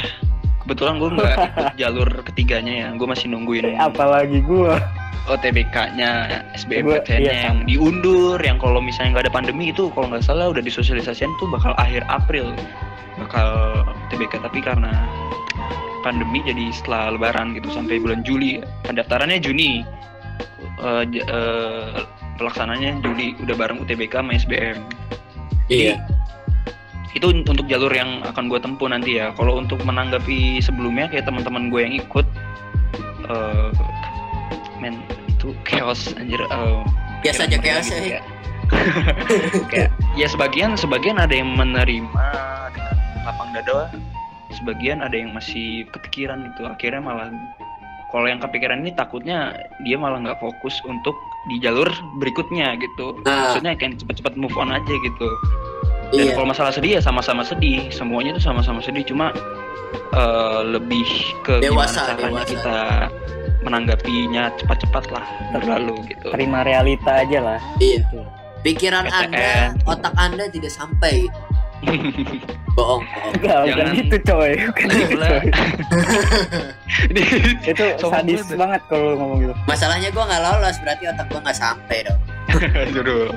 kebetulan 0.70 1.02
gue 1.02 1.08
nggak 1.18 1.34
ikut 1.34 1.74
jalur 1.74 2.08
ketiganya 2.22 2.72
ya. 2.86 2.88
Gue 2.94 3.10
masih 3.10 3.26
nungguin 3.26 3.74
apalagi 3.74 4.38
gua. 4.46 4.78
OTBK-nya 5.26 6.10
Gua- 6.30 6.54
SBMPTN 6.54 7.20
iya, 7.20 7.34
yang 7.50 7.66
diundur 7.66 8.38
yang 8.38 8.56
kalau 8.62 8.78
misalnya 8.78 9.18
nggak 9.18 9.24
ada 9.26 9.34
pandemi 9.34 9.74
itu 9.74 9.90
kalau 9.92 10.06
nggak 10.14 10.22
salah 10.22 10.46
udah 10.48 10.62
disosialisasikan 10.62 11.28
tuh 11.42 11.50
bakal 11.50 11.74
akhir 11.74 12.06
April. 12.06 12.54
Bakal 13.18 13.50
TBK 14.14 14.38
tapi 14.46 14.62
karena 14.62 14.94
pandemi 16.06 16.38
jadi 16.46 16.70
setelah 16.70 17.18
lebaran 17.18 17.52
gitu 17.58 17.66
sampai 17.74 17.98
bulan 17.98 18.22
Juli. 18.22 18.62
Pendaftarannya 18.86 19.42
Juni. 19.42 19.82
Eh, 20.80 21.02
j- 21.10 21.26
eh, 21.26 21.98
pelaksananya 22.38 23.02
Juli. 23.02 23.34
Udah 23.42 23.58
bareng 23.58 23.82
UTBK 23.82 24.22
sama 24.22 24.38
SBM 24.38 24.78
iya 25.70 25.94
itu 27.20 27.36
un- 27.36 27.44
untuk 27.44 27.68
jalur 27.68 27.92
yang 27.92 28.24
akan 28.24 28.48
gue 28.48 28.56
tempuh 28.56 28.88
nanti 28.88 29.20
ya. 29.20 29.36
Kalau 29.36 29.60
untuk 29.60 29.84
menanggapi 29.84 30.56
sebelumnya 30.64 31.12
kayak 31.12 31.28
teman-teman 31.28 31.68
gue 31.68 31.80
yang 31.84 31.94
ikut 32.00 32.26
eh 33.28 33.70
men 34.80 35.04
itu 35.28 35.52
chaos 35.68 36.16
anjir 36.16 36.40
eh, 36.40 36.80
biasa 37.20 37.44
aja 37.44 37.58
chaos 37.60 37.92
gitu, 37.92 38.16
ya. 38.16 38.20
kayak, 39.70 39.92
ya 40.16 40.26
sebagian 40.32 40.80
sebagian 40.80 41.20
ada 41.20 41.36
yang 41.36 41.52
menerima 41.52 42.24
dengan 42.72 42.96
lapang 43.28 43.52
dada 43.52 43.92
sebagian 44.56 45.04
ada 45.04 45.12
yang 45.12 45.36
masih 45.36 45.84
kepikiran 45.92 46.48
gitu. 46.48 46.64
Akhirnya 46.64 47.04
malah 47.04 47.28
kalau 48.08 48.26
yang 48.32 48.40
kepikiran 48.40 48.80
ini 48.80 48.96
takutnya 48.96 49.52
dia 49.84 50.00
malah 50.00 50.24
nggak 50.24 50.40
fokus 50.40 50.80
untuk 50.88 51.12
di 51.52 51.60
jalur 51.60 51.86
berikutnya 52.16 52.80
gitu. 52.80 53.20
Nah. 53.28 53.52
maksudnya 53.52 53.76
kayak 53.76 54.00
cepet-cepet 54.00 54.34
move 54.40 54.56
on 54.56 54.72
aja 54.72 54.94
gitu 54.96 55.28
dan 56.10 56.26
iya. 56.26 56.34
kalau 56.34 56.48
masalah 56.50 56.72
sedih 56.74 56.98
ya 56.98 57.00
sama-sama 57.02 57.42
sedih. 57.46 57.86
Semuanya 57.94 58.34
tuh 58.34 58.42
sama-sama 58.42 58.82
sedih. 58.82 59.06
Cuma 59.06 59.30
eh, 59.94 60.60
lebih 60.66 61.06
ke 61.46 61.62
Dewasa, 61.62 62.02
gimana 62.02 62.08
caranya 62.10 62.42
dewasa. 62.42 62.50
kita 62.50 62.78
menanggapinya 63.60 64.44
cepat-cepat 64.56 65.04
lah 65.12 65.26
berlalu 65.52 66.00
gitu. 66.08 66.32
terima 66.32 66.64
realita 66.64 67.22
aja 67.22 67.38
lah. 67.40 67.60
Iya. 67.78 68.02
Gitu. 68.04 68.20
pikiran 68.60 69.08
PTN. 69.08 69.32
anda 69.32 69.48
otak 69.88 70.12
anda 70.20 70.44
tidak 70.52 70.68
sampai 70.68 71.32
bohong 71.82 73.02
bohong. 73.02 73.02
Enggak, 73.34 73.58
bukan 73.58 73.76
Jangan- 73.76 73.96
gitu 73.96 74.16
coy. 74.25 74.52
Bukan 74.68 74.87
gitu 74.88 75.14
coy. 75.16 75.44
Ini 77.10 77.22
itu 77.64 77.84
sadis 78.12 78.42
banget. 78.44 78.58
banget 78.58 78.82
kalau 78.87 79.10
ngomong 79.16 79.38
gitu. 79.40 79.54
Masalahnya 79.64 80.08
gua 80.10 80.25
nggak 80.26 80.42
lolos 80.42 80.76
berarti 80.78 81.04
otak 81.06 81.26
gua 81.28 81.40
nggak 81.40 81.58
sampai 81.58 81.99
dong. 82.04 82.20
Aduh. 82.82 83.30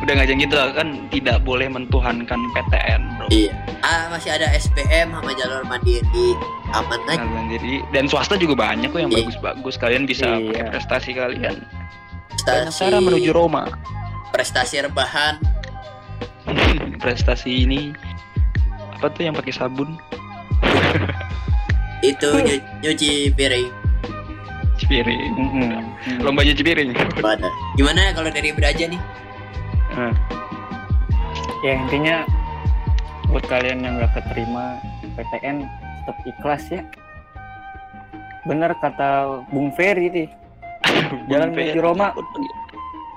udah 0.00 0.14
ngajak 0.14 0.36
gitu 0.38 0.52
lah, 0.52 0.72
kan 0.72 0.88
tidak 1.08 1.40
boleh 1.40 1.64
mentuhankan 1.66 2.40
PTN 2.52 3.00
bro. 3.16 3.26
Iya. 3.30 3.52
Ah 3.80 4.08
masih 4.08 4.30
ada 4.30 4.48
SPM 4.50 5.10
sama 5.10 5.32
jalur 5.34 5.64
mandiri. 5.64 6.36
Aman 6.70 7.00
aja 7.04 7.18
Kalian 7.18 7.46
jadi 7.50 7.72
dan 7.90 8.04
swasta 8.06 8.36
juga 8.36 8.54
banyak 8.54 8.88
kok 8.88 8.96
yang 8.98 9.10
Iya. 9.10 9.24
bagus-bagus. 9.24 9.74
Kalian 9.76 10.04
bisa 10.04 10.24
Iya. 10.30 10.46
pakai 10.46 10.64
prestasi 10.70 11.10
kalian. 11.12 11.56
Banyak 12.38 12.68
prestasi. 12.68 12.80
Cara 12.86 12.98
menuju 12.98 13.30
Roma. 13.30 13.64
Prestasi 14.30 14.80
rebahan 14.80 15.36
prestasi 17.02 17.64
ini 17.64 17.92
apa 18.92 19.08
tuh 19.08 19.22
yang 19.24 19.34
pakai 19.34 19.50
sabun? 19.50 19.96
Itu 22.00 22.30
nyu- 22.36 22.64
nyuci 22.80 23.28
piring. 23.30 23.68
Cipiring 24.76 25.36
Mm-mm. 25.36 25.70
lomba 26.24 26.40
nyuci 26.40 26.60
piring. 26.60 26.90
Pada 27.16 27.48
gimana 27.74 28.12
kalau 28.12 28.28
dari 28.28 28.50
beraja 28.50 28.88
nih? 28.88 29.00
Nah, 29.90 30.14
ya 31.60 31.72
intinya 31.76 32.24
buat 33.26 33.44
kalian 33.44 33.80
yang 33.80 33.94
nggak 33.96 34.16
keterima 34.16 34.80
PTN 35.14 35.68
tetap 36.00 36.16
ikhlas 36.24 36.64
ya. 36.68 36.82
Bener 38.42 38.72
kata 38.78 39.44
Bung 39.48 39.68
Ferry 39.70 40.08
nih 40.08 40.28
Jalan 41.28 41.52
menuju 41.52 41.78
Roma. 41.78 42.16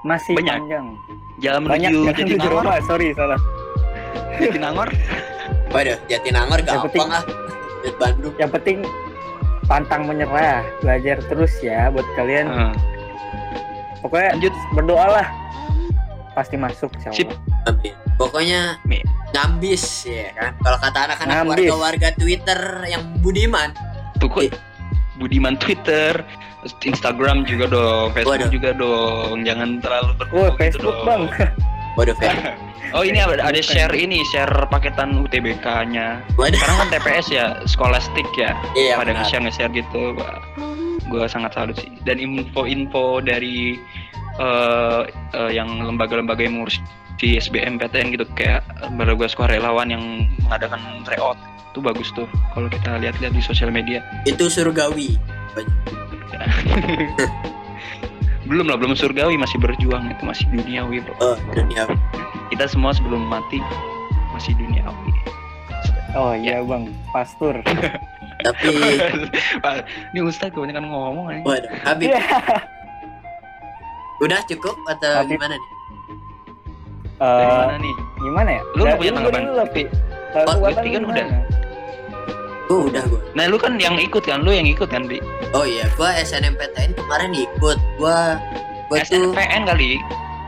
masih 0.04 0.36
Banyak. 0.36 0.60
panjang 0.60 0.86
jalan 1.44 1.62
banyak 1.68 1.92
menuju 1.92 2.08
jalan 2.08 2.16
Jatinangor. 2.40 2.64
Roma 2.64 2.76
sorry 2.88 3.08
salah. 3.12 3.40
Jatinangor? 4.40 4.90
Waduh 5.76 5.98
Jatinangor 6.08 6.60
gampang 6.64 7.10
ah 7.12 7.24
Bandung. 8.00 8.34
yang 8.40 8.48
penting 8.48 8.78
pantang 9.68 10.08
menyerah 10.08 10.64
belajar 10.80 11.20
terus 11.28 11.52
ya 11.60 11.92
buat 11.92 12.08
kalian. 12.16 12.48
Nah, 12.48 12.76
pokoknya 14.00 14.40
lanjut. 14.40 14.54
berdoalah 14.72 15.28
pasti 16.32 16.56
masuk 16.56 16.90
insya 16.98 17.12
Sip. 17.12 17.30
Amin. 17.68 17.94
pokoknya 18.16 18.80
Mi. 18.88 19.04
ngambis 19.36 20.08
ya 20.08 20.32
kan? 20.34 20.52
Kalau 20.64 20.78
kata 20.80 21.00
anak-anak 21.12 21.36
warga-warga 21.44 22.10
Twitter 22.16 22.60
yang 22.88 23.04
budiman. 23.20 23.76
Tuh 24.18 24.32
kok 24.32 24.56
Budiman 25.20 25.60
Twitter 25.62 26.26
Instagram 26.84 27.44
juga 27.48 27.66
dong 27.70 28.16
Facebook 28.16 28.40
Waduh. 28.40 28.52
juga 28.52 28.70
dong. 28.76 29.44
Jangan 29.44 29.70
terlalu 29.84 30.12
oh 30.12 30.16
berkumpul 30.20 30.48
gitu 30.48 30.60
Facebook 30.60 30.98
dong. 31.04 31.06
bang. 31.08 31.24
Waduh 31.98 32.16
Fer. 32.18 32.36
Oh 32.94 33.02
ini 33.02 33.18
ada, 33.18 33.42
ada 33.42 33.58
share 33.58 33.90
ini 33.98 34.22
share 34.30 34.70
paketan 34.70 35.26
UTBK-nya 35.26 36.22
waduh. 36.38 36.54
Sekarang 36.54 36.78
kan 36.86 36.88
TPS 36.94 37.28
ya 37.34 37.46
scholastic 37.66 38.28
ya. 38.38 38.54
Iya 38.78 39.02
pada 39.02 39.18
nge-share 39.18 39.42
nge-share 39.42 39.74
gitu 39.74 40.14
gue 41.10 41.26
sangat 41.26 41.58
salut 41.58 41.74
sih. 41.74 41.90
Dan 42.06 42.22
info-info 42.22 43.18
dari 43.18 43.82
eh, 44.38 45.02
eh, 45.10 45.52
yang 45.58 45.82
lembaga-lembaga 45.82 46.46
yang 46.46 46.62
mengurus 46.62 46.78
di 47.24 47.40
SBM 47.40 47.80
PTN 47.80 48.20
gitu 48.20 48.28
kayak 48.36 48.68
lembaga 48.84 49.32
sukarelawan 49.32 49.88
yang 49.88 50.28
mengadakan 50.44 50.84
tryout. 51.08 51.40
Itu 51.72 51.80
bagus 51.80 52.12
tuh 52.12 52.28
kalau 52.52 52.68
kita 52.68 53.00
lihat-lihat 53.00 53.32
di 53.32 53.40
sosial 53.40 53.72
media. 53.72 54.04
Itu 54.28 54.52
surgawi. 54.52 55.16
Belum 58.44 58.68
lah 58.68 58.76
belum 58.76 58.92
surgawi 58.92 59.40
masih 59.40 59.56
berjuang. 59.64 60.12
Itu 60.12 60.28
masih 60.28 60.44
duniawi 60.52 61.00
bro. 61.00 61.16
Oh 61.24 61.40
dunia 61.56 61.88
kita 62.52 62.68
semua 62.68 62.92
sebelum 62.92 63.24
mati 63.32 63.64
masih 64.36 64.52
duniawi. 64.60 65.16
Oh 66.20 66.36
iya 66.36 66.60
bang. 66.60 66.92
Pastur. 67.16 67.56
Tapi 68.46 68.68
Pak, 69.64 69.88
ini 70.12 70.20
Ustadz 70.28 70.52
kebanyakan 70.52 70.92
ngomong 70.92 71.32
nih 71.32 71.42
waduh 71.48 71.72
Habib. 71.88 72.12
Iya. 72.12 72.20
udah 74.20 74.40
cukup 74.52 74.76
atau 74.92 75.24
Habib. 75.24 75.40
gimana 75.40 75.56
nih 75.56 75.72
dari 77.16 77.44
Eh, 77.44 77.54
mana 77.54 77.76
nih 77.78 77.96
gimana 78.18 78.50
ya 78.52 78.62
Lu 78.74 78.82
nggak 78.82 78.90
Ya, 78.90 79.00
punya 79.00 79.12
lu 79.12 79.18
tanggapan? 79.18 79.42
Oh, 79.44 79.66
Tanggapan 80.34 80.58
Wifty 80.60 80.90
kan 80.90 81.00
lu 81.00 81.08
udah. 81.08 81.26
gimana? 81.26 81.52
oh 82.66 82.82
udah 82.88 83.04
gua 83.06 83.20
nah 83.32 83.46
lu 83.46 83.58
kan 83.58 83.74
yang 83.76 83.96
ikut 83.98 84.24
kan 84.24 84.40
lu 84.40 84.50
yang 84.50 84.66
ikut 84.66 84.88
kan 84.88 85.04
bi 85.04 85.20
oh 85.52 85.62
iya 85.62 85.84
gua 85.94 86.16
SNMPTN 86.16 86.96
kemarin 86.96 87.32
ikut 87.32 87.78
gua 87.96 88.40
gua 88.88 88.98
tuh 89.04 89.30
SNPN 89.30 89.62
kali 89.66 90.00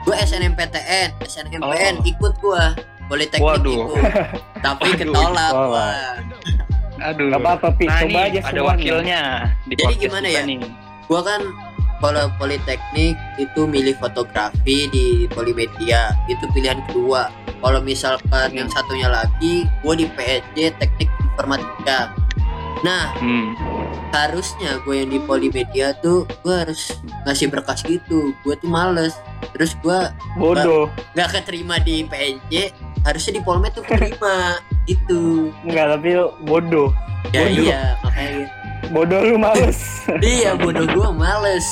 gua 0.02 0.16
SNMPTN 0.20 1.10
SNMPN 1.22 1.96
Oh. 1.96 2.08
ikut 2.08 2.34
gua 2.40 2.74
Politeknik 3.06 3.46
Waduh. 3.46 3.78
ikut 3.92 4.02
tapi 4.66 4.88
Waduh. 4.88 4.98
ketolak 4.98 5.52
Oh. 5.52 5.70
gua 5.70 5.88
aduh 6.98 7.28
Gak 7.28 7.42
apa-apa 7.44 7.68
Pi, 7.76 7.86
nah 7.86 8.00
coba 8.00 8.08
nih 8.08 8.18
aja 8.18 8.40
ada 8.40 8.48
semuanya. 8.48 8.64
wakilnya 8.72 9.22
di 9.62 9.74
Jadi 9.76 9.94
gimana 10.00 10.28
ya? 10.28 10.42
nih 10.42 10.58
gua 11.06 11.22
kan 11.22 11.42
kalau 12.04 12.28
politeknik 12.36 13.16
itu 13.40 13.62
milih 13.66 13.96
fotografi 13.98 14.88
di 14.92 15.26
Polimedia 15.32 16.12
itu 16.28 16.44
pilihan 16.52 16.84
kedua. 16.92 17.32
Kalau 17.64 17.80
misalkan 17.82 18.52
Hmm. 18.52 18.58
yang 18.66 18.70
satunya 18.70 19.10
lagi 19.10 19.66
gua 19.82 19.96
di 19.98 20.06
PSJ 20.06 20.76
teknik 20.78 21.10
informatika. 21.24 22.12
Nah 22.84 23.16
hmm. 23.18 23.56
harusnya 24.14 24.80
gue 24.86 25.02
yang 25.04 25.12
di 25.12 25.20
Polimedia 25.20 25.92
tuh 26.00 26.24
gue 26.44 26.56
harus 26.56 26.96
ngasih 27.26 27.50
berkas 27.50 27.82
gitu. 27.84 28.32
Gue 28.46 28.56
tuh 28.60 28.70
males. 28.70 29.16
Terus 29.56 29.74
gue 29.82 30.00
bodoh. 30.38 30.92
nggak 31.16 31.30
keterima 31.42 31.80
di 31.82 32.04
PNJ 32.06 32.72
harusnya 33.04 33.40
di 33.40 33.42
Polmed 33.42 33.72
tuh 33.74 33.84
keterima. 33.88 34.60
Itu 34.94 35.50
enggak 35.66 35.98
tapi 35.98 36.10
bodoh. 36.46 36.92
Ya 37.34 37.50
Bodoh. 37.50 37.64
iya 37.66 37.82
makanya 38.06 38.46
bodoh 38.92 39.22
lu 39.22 39.38
males. 39.40 39.80
Iya 40.22 40.54
bodoh 40.58 40.86
gue 40.86 41.10
males. 41.16 41.66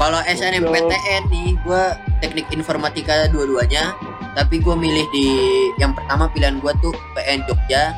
Kalau 0.00 0.20
SNMPTN 0.24 1.22
nih 1.28 1.56
gue 1.60 1.84
teknik 2.24 2.48
informatika 2.52 3.28
dua-duanya 3.28 3.92
tapi 4.32 4.62
gue 4.62 4.72
milih 4.72 5.04
di 5.12 5.28
yang 5.76 5.92
pertama 5.92 6.30
pilihan 6.32 6.56
gue 6.62 6.72
tuh 6.80 6.94
PN 7.12 7.44
Jogja 7.44 7.92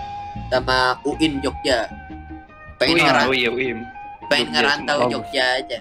sama 0.50 0.98
UIN 1.06 1.38
Jogja. 1.38 1.86
Pengen 2.82 2.98
Wim, 2.98 3.04
ngeran 3.06 3.24
oh 3.30 3.34
iya 3.34 3.50
Wim 3.54 3.78
pengen 4.26 4.50
Jogja. 4.50 4.58
Ngerantau 4.58 4.98
bagus. 4.98 5.12
Jogja 5.14 5.44
aja. 5.62 5.78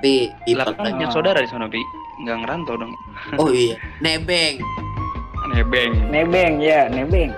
Tapi 0.00 0.32
di 0.48 0.52
punya 0.56 1.12
saudara 1.12 1.44
di 1.44 1.48
sana, 1.52 1.68
Pi. 1.68 1.76
Nggak 2.24 2.36
ngerantau 2.46 2.74
dong. 2.80 2.92
oh 3.36 3.50
iya 3.52 3.76
nebeng. 4.00 4.62
Nebeng. 5.50 5.92
nebeng 6.14 6.62
ya 6.62 6.86
nebeng 6.86 7.34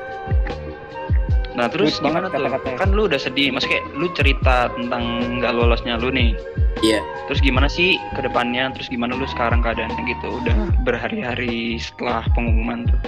Nah 1.52 1.68
terus 1.68 2.00
Sweet 2.00 2.08
gimana 2.08 2.26
banget 2.26 2.30
tuh? 2.32 2.48
kata-katanya. 2.48 2.78
Kan 2.80 2.88
lu 2.92 3.02
udah 3.04 3.20
sedih, 3.20 3.48
maksudnya 3.52 3.72
kayak 3.76 3.86
lu 3.92 4.06
cerita 4.16 4.56
tentang 4.72 5.04
nggak 5.38 5.52
lolosnya 5.52 5.94
lu 6.00 6.08
nih. 6.08 6.32
Iya. 6.80 7.00
Terus 7.28 7.40
gimana 7.40 7.68
sih 7.68 8.00
ke 8.16 8.20
depannya? 8.24 8.72
Terus 8.72 8.88
gimana 8.88 9.12
lu 9.14 9.28
sekarang 9.28 9.60
keadaannya 9.60 10.02
gitu? 10.08 10.28
Udah 10.40 10.56
berhari-hari 10.82 11.76
setelah 11.76 12.24
pengumuman 12.32 12.88
tuh. 12.88 13.00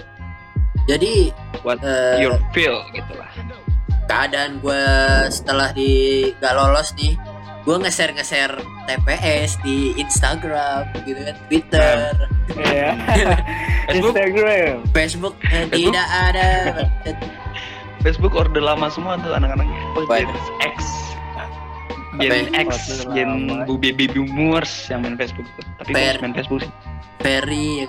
jadi 0.85 1.33
What 1.65 1.81
eh, 1.81 2.21
your 2.21 2.37
feel 2.53 2.85
gitu 2.93 3.17
lah. 3.17 3.33
keadaan 4.05 4.61
gue 4.61 4.85
setelah 5.33 5.73
di 5.73 6.29
gak 6.37 6.53
lolos 6.53 6.93
nih 6.93 7.17
gue 7.65 7.77
nge-share 7.81 8.13
nge-share 8.13 8.53
TPS 8.85 9.57
di 9.65 9.97
Instagram 9.97 10.85
gitu 11.09 11.25
kan 11.25 11.37
Twitter 11.49 11.97
ya 12.69 12.93
Facebook, 13.89 14.13
Instagram 14.13 14.75
Facebook 14.93 15.35
eh, 15.41 15.65
Facebook? 15.65 15.73
tidak 15.73 16.09
ada 16.13 16.49
Facebook 18.05 18.37
orde 18.37 18.61
lama 18.61 18.93
semua 18.93 19.17
tuh 19.17 19.33
anak-anaknya. 19.33 19.81
Oh, 19.97 20.05
Gen. 20.05 20.29
X. 20.61 20.77
Gen 22.21 22.53
ya? 22.53 22.69
X, 22.69 23.01
Gen 23.17 23.49
lama. 23.49 23.65
bu 23.65 23.81
baby 23.81 24.07
boomers 24.07 24.93
yang 24.93 25.01
main 25.01 25.17
Facebook 25.17 25.49
tuh. 25.57 25.65
Tapi 25.81 25.91
gue 25.91 25.99
Per- 25.99 26.21
main 26.21 26.37
Facebook 26.37 26.61
sih. 26.69 26.73
Ferry 27.25 27.89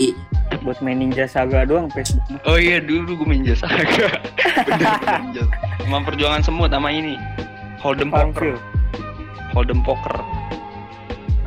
I, 0.00 0.12
buat 0.60 0.80
main 0.84 1.00
Ninja 1.00 1.24
Saga 1.24 1.64
doang 1.64 1.88
Facebook. 1.92 2.20
Oh 2.44 2.60
iya 2.60 2.84
dulu 2.84 3.24
gue 3.24 3.26
main 3.26 3.40
Bener 3.40 3.56
bener 3.56 3.80
jasa. 5.32 5.48
Emang 5.88 6.04
perjuangan 6.04 6.44
semut 6.44 6.68
sama 6.68 6.92
ini. 6.92 7.16
Hold'em 7.80 8.12
poker. 8.12 8.60
Hold'em 9.56 9.80
poker. 9.80 10.14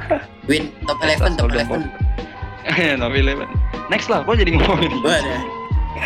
win 0.50 0.74
top 0.90 0.98
11 0.98 1.38
top 1.38 1.46
Hold'em 1.46 1.70
11 1.70 1.72
poker. 1.72 1.90
Top 3.04 3.12
11. 3.12 3.92
Next 3.92 4.08
lah, 4.08 4.24
kok 4.24 4.40
jadi 4.40 4.56
ngomongin 4.56 4.88
ini? 4.88 5.04
Waduh. 5.04 5.40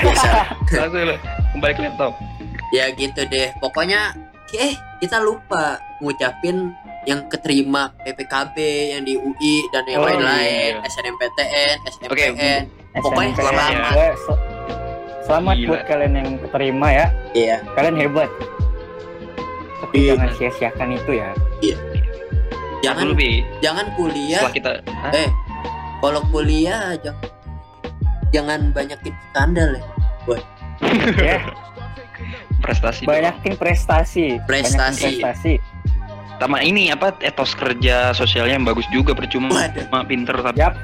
Bisa. 0.02 0.32
Langsung 0.74 1.06
lah, 1.06 1.18
kembali 1.50 1.74
ke 1.74 1.82
laptop. 1.84 2.14
ya 2.70 2.92
gitu 2.92 3.22
deh 3.24 3.48
pokoknya 3.58 4.12
eh 4.54 4.72
kita 4.98 5.20
lupa 5.20 5.80
ngucapin 6.00 6.76
yang 7.04 7.24
keterima 7.28 7.96
PPKB 8.02 8.56
yang 8.92 9.02
di 9.02 9.16
UI 9.16 9.64
dan 9.70 9.84
yang 9.86 10.02
Oh, 10.02 10.06
lain-lain 10.06 10.76
iya. 10.76 10.84
SNMPTN 10.86 11.76
SNMPN 11.86 12.62
Pokoknya 12.98 13.32
SNMPTN. 13.32 13.38
selamat. 13.38 13.94
Ya, 13.94 14.10
se- 14.18 14.42
selamat 15.24 15.56
Gila. 15.56 15.68
buat 15.70 15.82
kalian 15.86 16.14
yang 16.14 16.30
keterima 16.42 16.88
ya 16.90 17.06
iya 17.34 17.56
kalian 17.74 17.96
hebat 17.98 18.30
tapi 19.80 19.96
Iya. 19.98 20.12
jangan 20.14 20.30
sia-siakan 20.34 20.90
itu 20.94 21.12
ya 21.14 21.30
jangan 22.78 23.06
Dulu, 23.06 23.16
Bi. 23.16 23.32
jangan 23.60 23.86
kuliah 23.94 24.44
Setelah 24.44 24.54
kita 24.54 24.72
Hah? 24.92 25.12
eh 25.16 25.30
kalau 25.98 26.22
kuliah 26.28 26.94
jangan 26.98 27.24
jangan 28.30 28.60
banyakin 28.72 29.14
skandal 29.26 29.70
ya 29.72 29.86
ya. 31.18 31.40
Prestasi 32.62 33.06
banyakin 33.06 33.54
prestasi. 33.56 34.42
Prestasi. 34.50 34.76
Banyakin 34.78 35.22
prestasi. 35.22 35.54
Sama 36.38 36.62
ini 36.62 36.94
apa 36.94 37.18
etos 37.26 37.58
kerja 37.58 38.14
sosialnya 38.14 38.62
yang 38.62 38.68
bagus 38.68 38.86
juga 38.94 39.18
percuma 39.18 39.70
cuma 39.74 40.06
pinter 40.06 40.38
tapi 40.38 40.62
Yap. 40.62 40.78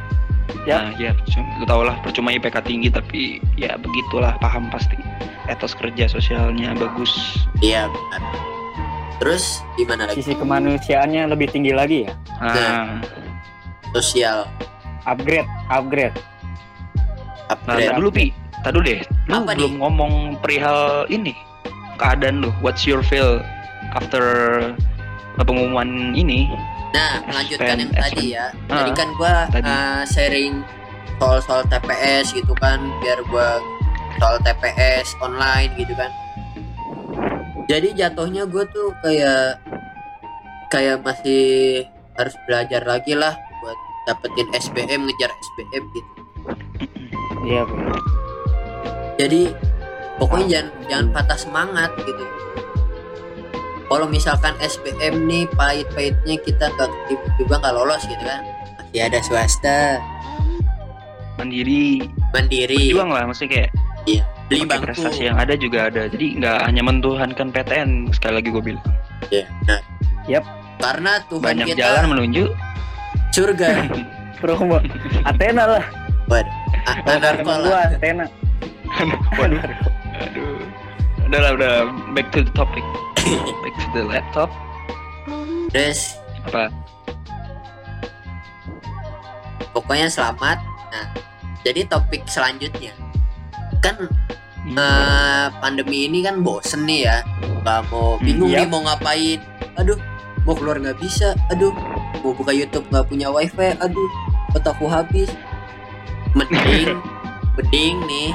Yap. 0.65 0.79
nah 0.81 0.91
ya 0.97 1.13
percuma 1.13 1.49
lu 1.61 1.65
tau 1.69 1.81
lah 1.85 1.95
percuma 2.01 2.29
IPK 2.33 2.57
tinggi 2.65 2.89
tapi 2.89 3.37
ya 3.57 3.77
begitulah 3.77 4.33
paham 4.41 4.69
pasti. 4.73 4.97
Etos 5.49 5.77
kerja 5.77 6.09
sosialnya 6.09 6.73
bagus. 6.77 7.11
Iya 7.61 7.89
terus 9.23 9.63
gimana 9.79 10.09
lagi? 10.09 10.19
Sisi 10.19 10.35
kemanusiaannya 10.35 11.31
lebih 11.31 11.47
tinggi 11.47 11.71
lagi 11.71 12.03
ya? 12.03 12.13
Nah, 12.43 12.99
sosial. 13.95 14.51
Upgrade 15.07 15.47
upgrade. 15.71 16.11
Nah 16.17 17.55
upgrade 17.55 17.87
tak 17.87 17.99
dulu 18.03 18.11
pi 18.11 18.42
tak 18.63 18.73
dulu 18.73 18.83
deh 18.87 18.99
lu 19.27 19.33
Apa 19.43 19.51
belum 19.55 19.73
ngomong 19.83 20.13
perihal 20.39 21.05
ini 21.07 21.35
keadaan 21.99 22.41
lu 22.43 22.49
what's 22.63 22.87
your 22.87 23.03
feel 23.03 23.43
after 23.93 24.23
pengumuman 25.37 26.15
ini 26.15 26.47
Nah, 26.93 27.25
melanjutkan 27.25 27.81
yang 27.81 27.89
tadi 27.89 28.37
ya. 28.37 28.53
Ah, 28.69 28.85
Tadi 28.85 28.91
kan 28.93 29.09
gua 29.17 29.49
tadi. 29.49 29.65
uh, 29.65 30.05
sharing 30.05 30.61
soal-soal 31.17 31.65
TPS 31.65 32.37
gitu 32.37 32.53
kan, 32.53 32.77
biar 33.01 33.17
gua 33.33 33.57
soal 34.21 34.37
TPS 34.45 35.17
online 35.17 35.73
gitu 35.73 35.89
kan. 35.97 36.13
Jadi 37.65 37.97
jatuhnya 37.97 38.45
gue 38.45 38.61
tuh 38.69 38.93
kayak 39.01 39.57
kayak 40.69 41.01
masih 41.01 41.81
harus 42.13 42.35
belajar 42.45 42.85
lagi 42.85 43.17
lah 43.17 43.33
buat 43.63 43.77
dapetin 44.05 44.53
SBM, 44.53 45.09
ngejar 45.09 45.31
SBM 45.33 45.83
gitu. 45.97 46.11
iya 47.41 47.65
bro. 47.65 47.97
Jadi 49.19 49.53
pokoknya 50.17 50.45
jangan 50.49 50.69
jangan 50.89 51.07
patah 51.13 51.39
semangat 51.39 51.89
gitu. 52.01 52.25
Kalau 53.87 54.09
misalkan 54.09 54.57
SBM 54.57 55.29
nih 55.29 55.45
pahit-pahitnya 55.53 56.35
kita 56.41 56.65
nggak 56.73 56.89
juga 57.37 57.61
nggak 57.61 57.73
lolos 57.77 58.01
gitu 58.09 58.23
kan, 58.25 58.41
masih 58.81 58.99
ada 59.05 59.19
swasta 59.21 59.79
mandiri 61.33 62.05
mandiri 62.29 62.93
berjuang 62.93 63.09
lah 63.09 63.25
maksudnya 63.25 63.51
kayak 63.51 63.69
beli 64.49 64.61
pakai 64.63 64.69
bangku. 64.69 64.85
prestasi 64.85 65.21
yang 65.25 65.37
ada 65.41 65.53
juga 65.57 65.89
ada 65.89 66.05
jadi 66.05 66.25
nggak 66.37 66.57
hanya 66.69 66.81
mentuhankan 66.85 67.47
PTN 67.49 67.89
sekali 68.13 68.33
lagi 68.37 68.49
gue 68.53 68.63
bilang 68.63 68.85
Ya, 69.31 69.47
nah. 69.65 69.79
Yap. 70.27 70.43
Karena 70.83 71.23
Tuhan 71.31 71.41
banyak 71.41 71.65
kita 71.73 71.79
jalan 71.79 72.05
menuju 72.11 72.43
surga. 73.31 73.87
promo 74.43 74.77
Athena 75.23 75.63
lah 75.79 75.85
Waduh, 76.27 76.51
ah, 76.83 76.97
anarko 77.07 77.47
lah. 77.49 77.59
gua 77.63 77.77
Athena 77.87 78.25
Waduh. 79.33 79.61
aduh. 80.15 80.57
Udah 81.23 81.39
lah 81.39 81.51
udah 81.53 81.73
back 82.11 82.29
to 82.29 82.43
the 82.43 82.53
topic. 82.53 82.85
Back 83.63 83.75
to 83.75 83.87
the 83.91 84.03
laptop. 84.03 84.49
Terus? 85.71 86.19
Apa? 86.45 86.69
Pokoknya 89.73 90.07
selamat. 90.07 90.61
Nah, 90.93 91.05
jadi 91.63 91.87
topik 91.87 92.27
selanjutnya. 92.27 92.93
Kan 93.81 93.97
Hmm. 94.63 94.79
eh, 94.79 95.47
pandemi 95.59 96.07
ini 96.07 96.23
kan 96.23 96.39
bosen 96.39 96.85
nih 96.85 97.03
ya. 97.03 97.17
Nggak 97.59 97.79
mau 97.89 98.15
Hmm, 98.15 98.23
bingung 98.23 98.51
iya. 98.53 98.63
nih 98.63 98.67
mau 98.69 98.81
ngapain. 98.81 99.39
Aduh 99.75 99.97
mau 100.45 100.55
keluar 100.55 100.77
nggak 100.77 101.01
bisa. 101.01 101.35
Aduh 101.49 101.73
mau 102.21 102.31
buka 102.31 102.53
YouTube 102.53 102.87
nggak 102.87 103.09
punya 103.09 103.27
wifi. 103.27 103.75
Aduh 103.81 104.07
otakku 104.53 104.87
habis. 104.87 105.27
Mending 106.31 106.95
mending 107.57 107.95
nih 108.07 108.29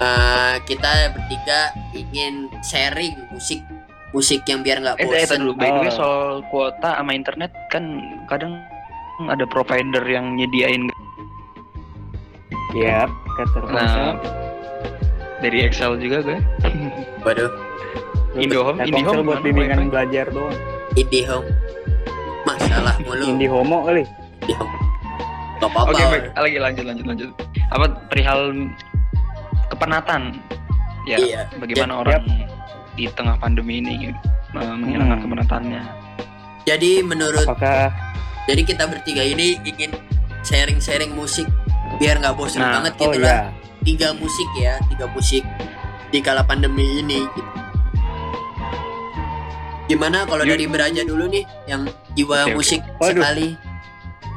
eh, 0.00 0.54
kita 0.64 1.12
bertiga 1.12 1.60
ingin 1.92 2.48
sharing 2.64 3.16
musik 3.28 3.60
musik 4.12 4.44
yang 4.44 4.60
biar 4.60 4.80
nggak 4.80 4.96
eh, 5.00 5.08
eh 5.08 5.24
bosen. 5.24 5.38
dulu. 5.44 5.52
By 5.56 5.68
the 5.72 5.80
way 5.82 5.90
Oh. 5.92 5.96
soal 5.96 6.24
kuota 6.52 7.00
sama 7.00 7.12
internet 7.12 7.52
kan 7.72 7.84
kadang 8.28 8.60
ada 9.28 9.44
provider 9.48 10.04
yang 10.04 10.36
nyediain. 10.36 10.88
Yap, 12.72 13.12
kata 13.36 13.58
nah 13.68 14.16
dari 15.44 15.66
Excel 15.66 16.00
juga 16.00 16.24
gue. 16.24 16.38
Waduh. 17.26 17.50
Indihome 18.32 18.80
Telkomsel 18.80 18.88
Indihome 18.88 19.20
buat 19.28 19.40
bimbingan 19.44 19.92
belajar 19.92 20.26
doang. 20.32 20.56
IndiHome. 20.96 21.48
Masalah 22.48 22.96
mulu. 23.04 23.24
Indihomo 23.28 23.78
kali. 23.84 24.04
IndiHome. 24.40 24.72
Gak 25.60 25.68
apa-apa. 25.68 25.90
Oke, 25.92 26.02
baik. 26.08 26.24
lagi 26.32 26.56
lanjut 26.58 26.84
lanjut 26.88 27.06
lanjut. 27.06 27.28
Apa 27.70 27.84
perihal 28.08 28.40
kepenatan? 29.84 30.22
Ya, 31.02 31.16
Iya. 31.18 31.40
bagaimana 31.58 31.92
Yap, 31.92 32.02
orang 32.02 32.22
di 32.92 33.04
tengah 33.10 33.34
pandemi 33.36 33.78
ini 33.78 34.14
uh, 34.54 34.76
menghilangkan 34.78 35.18
Hmm. 35.18 35.24
kepenatannya? 35.26 35.82
jadi 36.62 37.02
menurut 37.02 37.42
apakah 37.42 37.90
jadi 38.46 38.62
kita 38.62 38.86
bertiga 38.86 39.18
ini 39.20 39.58
ingin 39.62 39.90
sharing-sharing 40.42 41.10
musik 41.10 41.42
biar 41.98 42.18
nggak 42.18 42.38
bosan 42.38 42.62
Nah, 42.62 42.78
banget 42.78 42.92
oh 42.96 43.10
gitu 43.10 43.18
lah 43.18 43.28
ya 43.28 43.40
tiga 43.82 44.08
musik 44.14 44.48
ya 44.54 44.78
tiga 44.86 45.10
musik 45.10 45.42
di 46.08 46.22
kala 46.22 46.46
pandemi 46.46 47.02
ini 47.02 47.26
gitu. 47.28 47.50
gimana 49.88 50.22
kalau 50.22 50.46
Yuk. 50.46 50.54
dari 50.54 50.66
Beraja 50.66 51.02
dulu 51.02 51.26
nih 51.26 51.42
yang 51.66 51.82
jiwa 52.14 52.46
oke. 52.46 52.54
musik 52.54 52.80
Waduh. 52.96 53.10
sekali 53.10 53.48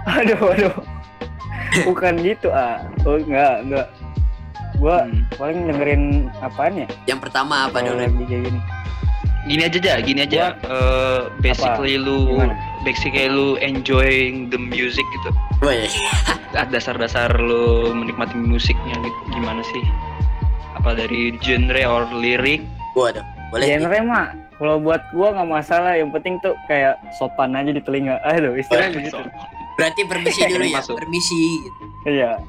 aduh 0.04 0.42
aduh 0.50 0.76
bukan 1.88 2.14
gitu 2.20 2.50
ah 2.50 2.82
oh 3.06 3.16
enggak 3.16 3.62
enggak 3.62 3.88
gua 4.76 5.04
Hmm. 5.04 5.24
paling 5.34 5.60
dengerin 5.66 6.04
apaan 6.40 6.74
ya 6.76 6.88
yang 7.06 7.18
pertama 7.18 7.68
apa 7.68 7.80
dulu 7.80 8.02
gini 8.26 8.60
Gini 9.46 9.62
aja 9.62 9.78
aja, 9.78 10.02
gini 10.02 10.26
aja. 10.26 10.58
Eh, 10.58 11.22
basically 11.38 12.02
lu 12.02 12.34
Gimana? 12.34 12.58
basically 12.82 13.30
lu 13.30 13.54
enjoying 13.62 14.50
the 14.50 14.58
music 14.58 15.06
gitu. 15.14 15.30
Woi, 15.62 15.86
Ah, 16.58 16.66
Dasar-dasar 16.66 17.30
lu 17.38 17.94
menikmati 17.94 18.34
musiknya 18.34 18.98
gitu. 18.98 19.20
Gimana 19.30 19.62
sih? 19.64 19.86
Apa 20.74 20.98
dari 20.98 21.38
genre 21.40 21.78
or 21.86 22.10
lirik? 22.12 22.66
waduh 22.98 23.22
boleh 23.52 23.70
genre 23.70 24.00
mah 24.02 24.28
kalau 24.56 24.82
buat 24.82 25.04
gua 25.12 25.30
nggak 25.32 25.50
masalah 25.52 25.94
yang 25.94 26.10
penting 26.10 26.42
tuh 26.42 26.58
kayak 26.66 26.98
sopan 27.14 27.54
aja 27.54 27.70
di 27.70 27.84
telinga 27.84 28.18
aduh 28.26 28.56
istilahnya 28.56 28.98
begitu 28.98 29.20
Berarti 29.78 30.02
permisi 30.08 30.42
dulu 30.50 30.66
ya, 30.66 30.82
permisi. 30.82 31.42
gitu. 31.62 31.84
iya 32.08 32.40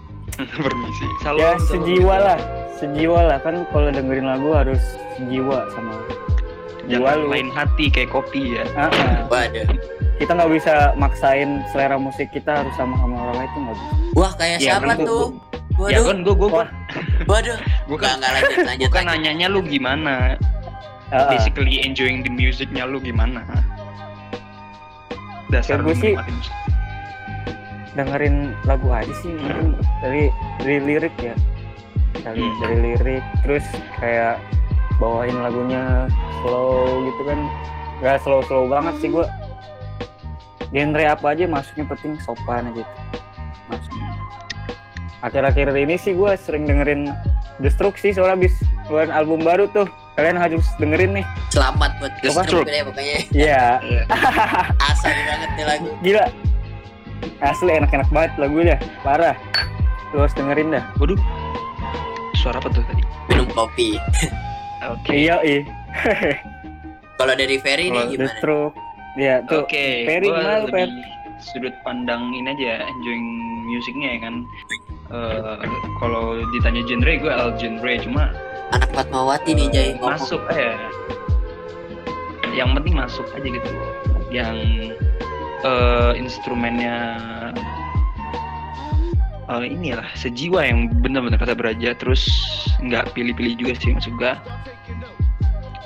permisi 0.65 1.07
salam 1.21 1.39
ya 1.39 1.51
salam. 1.55 1.67
sejiwa 1.67 2.15
lah 2.19 2.39
sejiwa 2.77 3.21
lah 3.25 3.39
kan 3.41 3.65
kalau 3.71 3.89
dengerin 3.89 4.27
lagu 4.27 4.53
harus 4.53 4.81
sejiwa 5.17 5.65
sama 5.73 5.93
jiwa 6.87 7.09
jangan 7.09 7.17
lu 7.19 7.27
lain 7.29 7.49
hati 7.51 7.85
kayak 7.89 8.11
kopi 8.11 8.55
ya 8.55 8.65
Ah, 8.75 8.87
ah. 8.87 9.17
Waduh. 9.27 9.67
kita 10.17 10.31
nggak 10.33 10.51
bisa 10.53 10.73
maksain 10.95 11.61
selera 11.69 11.97
musik 11.97 12.31
kita 12.31 12.63
harus 12.63 12.73
sama 12.75 12.95
sama 12.97 13.17
orang 13.23 13.37
lain 13.39 13.49
itu 13.49 13.59
nggak 13.61 13.77
bisa 13.77 13.89
Wah, 14.15 14.33
kayak 14.33 14.57
Iya, 14.57 14.67
siapa 14.79 14.93
tuh? 14.97 15.27
ya 15.77 16.01
Waduh, 16.01 16.05
kan 16.07 16.19
gue 16.23 16.35
gue 16.35 16.49
Wah. 16.49 16.69
waduh. 17.27 17.59
gue 17.85 17.99
kan 17.99 18.17
enggak 18.17 18.33
lanjut, 18.35 18.59
lanjut. 18.71 18.81
gue 18.81 18.91
kan 18.91 19.05
lanjut. 19.05 19.13
nanyanya 19.19 19.47
lu 19.47 19.61
gimana 19.61 20.15
ah. 21.11 21.29
basically 21.29 21.81
enjoying 21.81 22.21
the 22.21 22.31
musicnya 22.31 22.85
lu 22.85 22.97
gimana 22.97 23.45
dasar 25.49 25.79
Ya, 25.79 25.85
lu 25.85 25.93
sih-. 25.93 26.17
Dengerin 27.97 28.37
lagu 28.63 28.89
aja 28.89 29.13
sih 29.19 29.33
mungkin 29.33 29.73
dari 29.99 30.29
dari 30.61 30.77
lirik 30.79 31.17
ya 31.17 31.35
dari, 32.17 32.41
Hmm. 32.41 32.59
dari 32.61 32.77
lirik 32.83 33.25
terus 33.41 33.65
kayak 33.97 34.37
bawain 34.97 35.37
lagunya 35.37 36.09
slow 36.41 37.03
gitu 37.03 37.23
kan 37.25 37.39
nggak 37.99 38.21
slow 38.21 38.41
slow 38.45 38.65
banget 38.67 38.95
sih 39.01 39.09
gua 39.09 39.25
genre 40.69 41.05
apa 41.07 41.27
aja 41.33 41.45
masuknya 41.47 41.85
penting 41.89 42.13
sopan 42.21 42.69
aja 42.69 42.77
gitu. 42.77 42.93
masuk 43.67 43.95
akhir-akhir 45.21 45.67
ini 45.73 45.97
sih 45.97 46.13
gua 46.13 46.37
sering 46.37 46.65
dengerin 46.65 47.09
Destruksi 47.57 48.13
soalnya 48.13 48.37
habis 48.37 48.53
keluarin 48.85 49.09
album 49.09 49.41
baru 49.41 49.65
tuh 49.73 49.89
kalian 50.13 50.37
harus 50.37 50.69
dengerin 50.77 51.17
nih 51.17 51.27
Selamat 51.49 51.89
buat? 51.97 52.13
Destruct 52.21 52.69
ya 52.69 52.85
pokoknya. 52.85 53.17
iya 53.33 53.65
Iya. 53.81 54.03
Asal 54.93 55.17
banget 55.17 55.51
nih 55.57 55.65
lagu. 55.65 55.89
gila 56.05 56.25
asli 57.39 57.73
enak-enak 57.73 58.09
banget 58.09 58.33
lagunya 58.37 58.77
parah 59.01 59.37
lu 60.11 60.23
harus 60.23 60.33
dengerin 60.33 60.73
dah 60.73 60.85
waduh 60.97 61.19
suara 62.35 62.57
apa 62.57 62.69
tuh 62.71 62.85
tadi 62.85 63.03
Minum 63.27 63.49
kopi. 63.51 63.99
oke 64.93 65.11
iya 65.11 65.37
ih 65.43 65.63
Kalau 67.17 67.33
dari 67.33 67.57
Ferry 67.57 67.89
nih 67.89 68.07
The 68.07 68.15
gimana? 68.15 68.33
Stroke 68.35 68.77
ya 69.17 69.41
tuh 69.43 69.65
Oke, 69.65 70.05
Ferry, 70.05 70.29
gimana 70.29 70.61
lu, 70.61 70.69
Fer? 70.69 70.89
sudut 71.39 71.73
pandang 71.81 72.29
ini 72.31 72.49
aja, 72.51 72.85
enjoying 72.87 73.29
musiknya 73.67 74.09
ya 74.11 74.21
kan. 74.23 74.35
Eh, 75.07 75.57
kalau 75.99 76.25
ditanya 76.51 76.81
genre, 76.83 77.13
gue 77.15 77.29
all 77.29 77.53
genre, 77.55 77.93
cuma 77.99 78.33
Anak 78.71 78.89
Fatmawati 78.91 79.53
nih 79.53 79.67
Jay 79.69 79.89
ngomong. 79.95 80.17
masuk 80.17 80.41
aja. 80.47 80.77
Yang 82.53 82.69
penting 82.77 82.95
masuk 82.95 83.27
aja 83.33 83.49
gitu. 83.49 83.71
Yang 84.29 84.57
eh, 85.67 86.13
instrumennya 86.23 86.97
eh, 89.51 89.67
inilah 89.67 90.07
sejiwa 90.15 90.63
yang 90.63 90.95
benar-benar 91.03 91.43
kata 91.43 91.59
beraja, 91.59 91.91
terus 91.99 92.23
nggak 92.79 93.11
pilih-pilih 93.19 93.59
juga 93.59 93.75
sih 93.83 93.95
gue. 93.99 94.33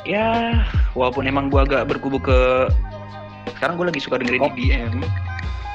Ya, 0.05 0.64
walaupun 0.93 1.25
emang 1.29 1.49
gue 1.49 1.61
agak 1.61 1.88
berkubu 1.88 2.21
ke 2.21 2.69
sekarang 3.61 3.77
gue 3.77 3.87
lagi 3.93 4.01
suka 4.01 4.16
dengerin 4.16 4.40
Kop. 4.40 4.57
EDM 4.57 4.95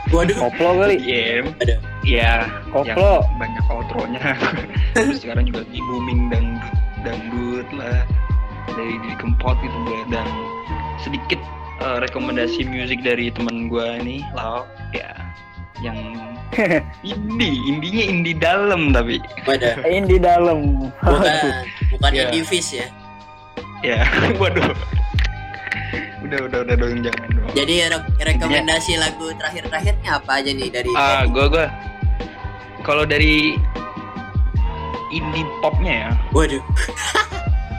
Waduh. 0.09 0.37
koplo 0.41 0.69
kali 0.81 0.97
EDM 1.05 1.45
Ada. 1.61 1.75
ya 2.01 2.33
koplo 2.73 3.21
yang 3.21 3.37
banyak 3.37 3.65
outronya 3.69 4.21
terus 4.97 5.21
sekarang 5.21 5.45
juga 5.53 5.61
lagi 5.69 5.79
booming 5.85 6.33
dangdut 6.33 6.73
dangdut 7.05 7.69
lah 7.77 8.01
dari 8.73 8.97
Didi 9.05 9.13
Kempot 9.21 9.53
gitu 9.61 9.77
gue 9.85 10.01
dan 10.09 10.25
sedikit 10.97 11.37
eh, 11.77 11.97
rekomendasi 12.01 12.63
musik 12.63 13.01
dari 13.01 13.29
temen 13.29 13.67
gue 13.67 13.87
nih 13.99 14.21
Lau 14.31 14.63
ya 14.91 15.11
yang 15.79 15.97
indie 17.03 17.59
indinya 17.65 18.03
indie 18.05 18.33
dalam 18.33 18.89
tapi 18.89 19.19
Waduh. 19.43 19.75
ini 19.87 20.07
di 20.07 20.17
dalam 20.17 20.87
Bukan 21.03 21.35
bukan 21.91 22.11
Iya. 22.11 22.29
indivis 22.29 22.67
ya. 22.71 22.87
ya 23.81 23.99
waduh 24.41 24.71
udah 26.25 26.39
udah 26.41 26.59
udah 26.63 26.75
dong 26.75 27.03
jangan 27.03 27.27
dong 27.29 27.49
Jadi 27.53 27.75
re- 27.85 28.07
rekomendasi 28.19 28.97
lagu 28.97 29.29
terakhir-terakhirnya 29.35 30.09
apa 30.15 30.31
aja 30.41 30.49
nih 30.49 30.69
dari 30.69 30.89
ah 30.91 31.21
Ferry? 31.21 31.29
gue 31.29 31.45
gue 31.51 31.65
kalau 32.81 33.03
dari 33.03 33.53
indie 35.11 35.45
popnya 35.59 35.93
ya 35.93 36.11
Waduh. 36.31 36.63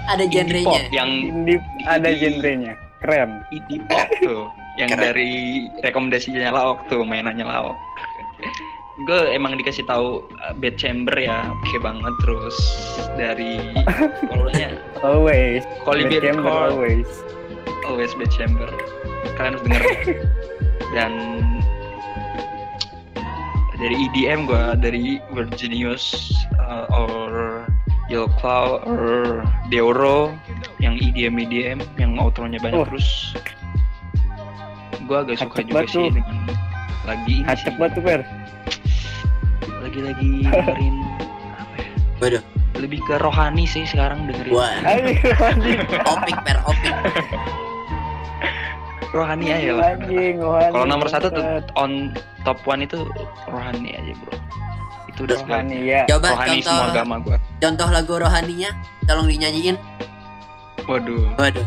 Ada 0.06 0.22
indie 0.22 0.62
pop 0.62 0.78
genrenya. 0.78 0.80
yang 0.92 1.10
Indie 1.10 1.58
ada 1.84 2.10
genrenya 2.12 2.72
keren. 3.06 3.30
Pop 3.86 4.10
tuh 4.18 4.50
yang 4.76 4.90
Keren. 4.90 5.02
dari 5.14 5.32
rekomendasinya 5.80 6.50
Laok 6.50 6.90
tuh 6.90 7.06
mainannya 7.06 7.46
Laok. 7.46 7.78
Gue 9.06 9.28
emang 9.30 9.54
dikasih 9.60 9.84
tahu 9.86 10.24
uh, 10.42 10.52
Bad 10.56 10.80
Chamber 10.80 11.12
ya 11.14 11.46
oke 11.46 11.78
banget 11.84 12.14
terus 12.24 12.56
dari 13.14 13.60
kolonnya 14.28 14.76
always. 15.06 15.62
Chamber 15.86 16.42
Call 16.42 16.74
always. 16.74 17.08
Always 17.86 18.12
Bad 18.18 18.32
Chamber. 18.34 18.68
Kalian 19.38 19.54
harus 19.54 19.62
denger. 19.62 19.84
Dan 20.96 21.12
dari 23.76 23.96
EDM 24.08 24.48
gue 24.48 24.64
dari 24.80 25.04
Virginius 25.36 26.32
uh, 26.56 26.88
or 26.88 27.62
Cloud 28.40 28.88
or 28.88 29.44
Deoro 29.68 30.32
yang 30.78 30.94
E 30.96 31.08
EDM 31.08 31.34
EDM 31.40 31.78
yang 31.96 32.12
outronya 32.16 32.58
banyak 32.58 32.76
Oh. 32.76 32.84
terus. 32.84 33.34
Gue 35.06 35.16
agak 35.16 35.38
suka 35.38 35.54
Hacep 35.56 35.66
juga 35.66 35.74
banget 35.78 35.88
sih 35.88 36.06
dengan 36.10 36.36
lagi 37.06 37.34
ini 37.36 37.46
hacep 37.46 37.72
sih. 37.72 37.88
tuh 37.94 38.02
per 38.02 38.20
lagi-lagi 39.78 40.30
dengerin 40.44 40.94
apa 41.62 41.74
ya? 41.78 41.90
Waduh. 42.18 42.42
lebih 42.76 43.00
ke 43.02 43.14
rohani 43.16 43.64
sih 43.64 43.86
sekarang 43.86 44.26
dengerin. 44.26 44.52
Wah. 44.52 44.74
anjing 44.84 45.80
Opik 46.04 46.36
per 46.44 46.58
opik. 46.66 46.92
rohani 49.16 49.46
aja 49.48 49.70
lah. 49.72 49.84
Anjing 49.96 50.36
rohani 50.38 50.72
kalau 50.74 50.84
nomor 50.84 51.08
satu 51.08 51.30
tuh 51.30 51.44
on 51.72 52.12
top 52.44 52.58
one 52.68 52.82
itu 52.82 53.06
rohani 53.46 53.94
aja 53.94 54.12
bro. 54.18 54.34
Itu 55.08 55.24
udah 55.24 55.38
rohani. 55.40 55.76
Ya 55.86 56.02
Coba 56.04 56.34
rohani 56.34 56.60
contoh 56.60 56.68
semua 56.68 56.86
agama 56.92 57.14
gua. 57.22 57.36
contoh 57.56 57.88
lagu 57.88 58.12
rohaninya 58.18 58.70
tolong 59.06 59.24
dinyanyiin. 59.24 59.78
Waduh 60.86 61.22
Waduh. 61.36 61.66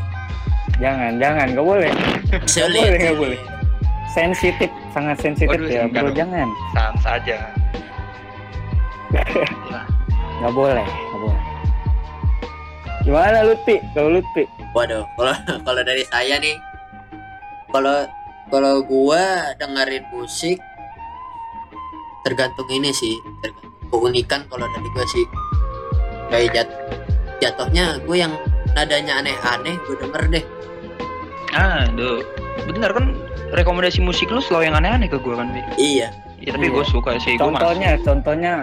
jangan 0.80 1.20
jangan 1.20 1.48
gak 1.52 1.66
boleh 1.66 1.92
Sulit. 2.48 2.80
boleh, 2.80 2.98
nggak 3.00 3.18
boleh. 3.20 3.40
sensitif 4.12 4.70
sangat 4.92 5.18
sensitif 5.20 5.54
Waduh, 5.60 5.70
ya 5.70 5.84
bro 5.88 6.10
jangan 6.12 6.48
sans 6.74 6.98
saja 7.04 7.38
nggak 10.40 10.54
boleh 10.54 10.86
nggak 10.86 11.20
boleh 11.20 11.42
gimana 13.04 13.38
Lutfi 13.44 13.76
kalau 13.92 14.10
Lutfi 14.20 14.44
Waduh, 14.70 15.02
kalau 15.18 15.34
kalau 15.66 15.82
dari 15.82 16.06
saya 16.06 16.38
nih, 16.38 16.54
kalau 17.74 18.06
kalau 18.54 18.86
gua 18.86 19.50
dengerin 19.58 20.06
musik 20.14 20.62
tergantung 22.22 22.70
ini 22.70 22.94
sih, 22.94 23.18
tergantung 23.42 23.74
keunikan 23.90 24.46
kalau 24.46 24.70
dari 24.70 24.90
gua 24.94 25.06
sih. 25.10 25.26
Kayak 26.30 26.50
jat, 26.54 26.70
jatuhnya 27.42 27.98
gue 28.06 28.14
yang 28.14 28.38
nadanya 28.74 29.14
aneh-aneh 29.20 29.76
gue 29.84 29.96
denger 29.98 30.24
deh. 30.30 30.46
ah 31.52 31.90
duh 31.90 32.22
bener 32.70 32.94
kan 32.94 33.06
rekomendasi 33.52 34.00
musik 34.00 34.30
lu 34.30 34.38
selalu 34.40 34.70
yang 34.70 34.78
aneh-aneh 34.78 35.10
ke 35.10 35.18
gua 35.18 35.42
kan 35.42 35.50
Bi? 35.50 35.62
Iya, 35.76 36.14
ya 36.38 36.50
tapi 36.54 36.70
Iya. 36.70 36.76
gue 36.78 36.86
suka 36.86 37.18
sih 37.18 37.34
gua 37.36 37.50
contohnya 37.50 37.98
contohnya 38.00 38.54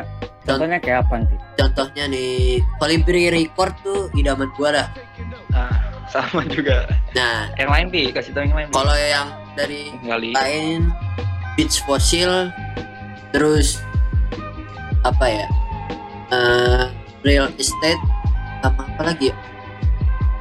contohnya 0.47 0.79
kayak 0.79 1.03
apa 1.03 1.27
nih 1.27 1.37
contohnya 1.57 2.05
nih 2.07 2.63
Colibri 2.79 3.27
Record 3.29 3.75
tuh 3.83 4.07
idaman 4.15 4.47
gua 4.55 4.71
lah. 4.73 4.89
masuk. 5.19 5.59
ah 5.59 5.75
sama 6.07 6.47
juga 6.47 6.87
Nah, 7.13 7.51
yang 7.59 7.67
lain 7.67 7.87
bi 7.91 8.15
kasih 8.15 8.31
tau 8.31 8.47
yang 8.47 8.55
lain 8.55 8.71
kalau 8.71 8.95
yang 8.95 9.27
dari 9.59 9.91
kali 10.01 10.31
lain 10.31 10.95
Beach 11.59 11.83
Fossil 11.83 12.55
terus 13.35 13.83
apa 15.03 15.27
ya 15.27 15.47
eh 16.31 16.85
real 17.23 17.51
estate 17.59 17.99
sama 18.63 18.87
apa 18.87 19.03
lagi 19.05 19.31
ya 19.31 19.37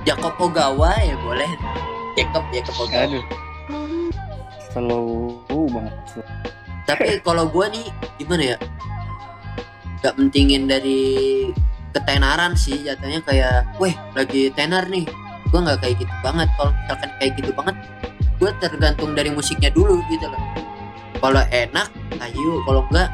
Jacob 0.06 0.38
Ogawa 0.38 0.94
ya 1.02 1.18
boleh. 1.18 1.50
Jacob 2.14 2.46
Jacob 2.54 2.76
Ogawa. 2.86 3.10
Aduh. 3.10 3.26
Slow 4.70 5.66
banget. 5.74 5.96
Tapi 6.86 7.18
kalau 7.26 7.50
gua 7.50 7.66
nih 7.74 7.90
gimana 8.22 8.54
ya? 8.54 8.58
Nggak 10.00 10.14
mentingin 10.22 10.70
dari 10.70 11.02
ketenaran 11.90 12.54
sih 12.54 12.86
jatuhnya 12.86 13.26
kayak 13.26 13.66
weh 13.82 13.98
lagi 14.14 14.54
tenar 14.54 14.86
nih. 14.86 15.10
Gua 15.50 15.66
nggak 15.66 15.82
kayak 15.82 15.96
gitu 16.06 16.14
banget. 16.22 16.48
Kalau 16.54 16.72
misalkan 16.72 17.10
kayak 17.18 17.32
gitu 17.42 17.52
banget 17.58 17.76
gua 18.38 18.52
tergantung 18.62 19.12
dari 19.18 19.34
musiknya 19.34 19.74
dulu 19.74 19.98
gitu 20.14 20.30
loh. 20.30 20.42
Kalau 21.18 21.42
enak 21.50 21.90
ayo. 22.22 22.62
Kalau 22.70 22.86
enggak 22.94 23.10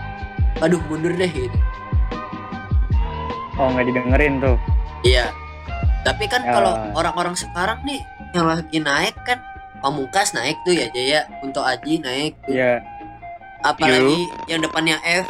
aduh 0.59 0.81
mundur 0.91 1.15
deh 1.15 1.31
gitu. 1.31 1.57
Oh 3.55 3.71
nggak 3.71 3.87
didengerin 3.87 4.43
tuh. 4.43 4.59
Iya 5.07 5.31
tapi 6.01 6.25
kan 6.25 6.41
Ya. 6.41 6.51
kalau 6.51 6.73
orang-orang 6.93 7.33
sekarang 7.33 7.79
nih 7.81 8.01
yang 8.31 8.47
lagi 8.47 8.77
naik 8.77 9.13
kan 9.21 9.37
Pamungkas 9.77 10.31
naik 10.31 10.57
tuh 10.61 10.71
ya 10.71 10.85
Jaya 10.87 11.25
untuk 11.41 11.61
Aji 11.61 11.97
naik 11.97 12.37
tuh. 12.43 12.53
ya 12.53 12.77
apalagi 13.61 14.19
yang 14.45 14.59
depannya 14.59 14.97
F 15.01 15.25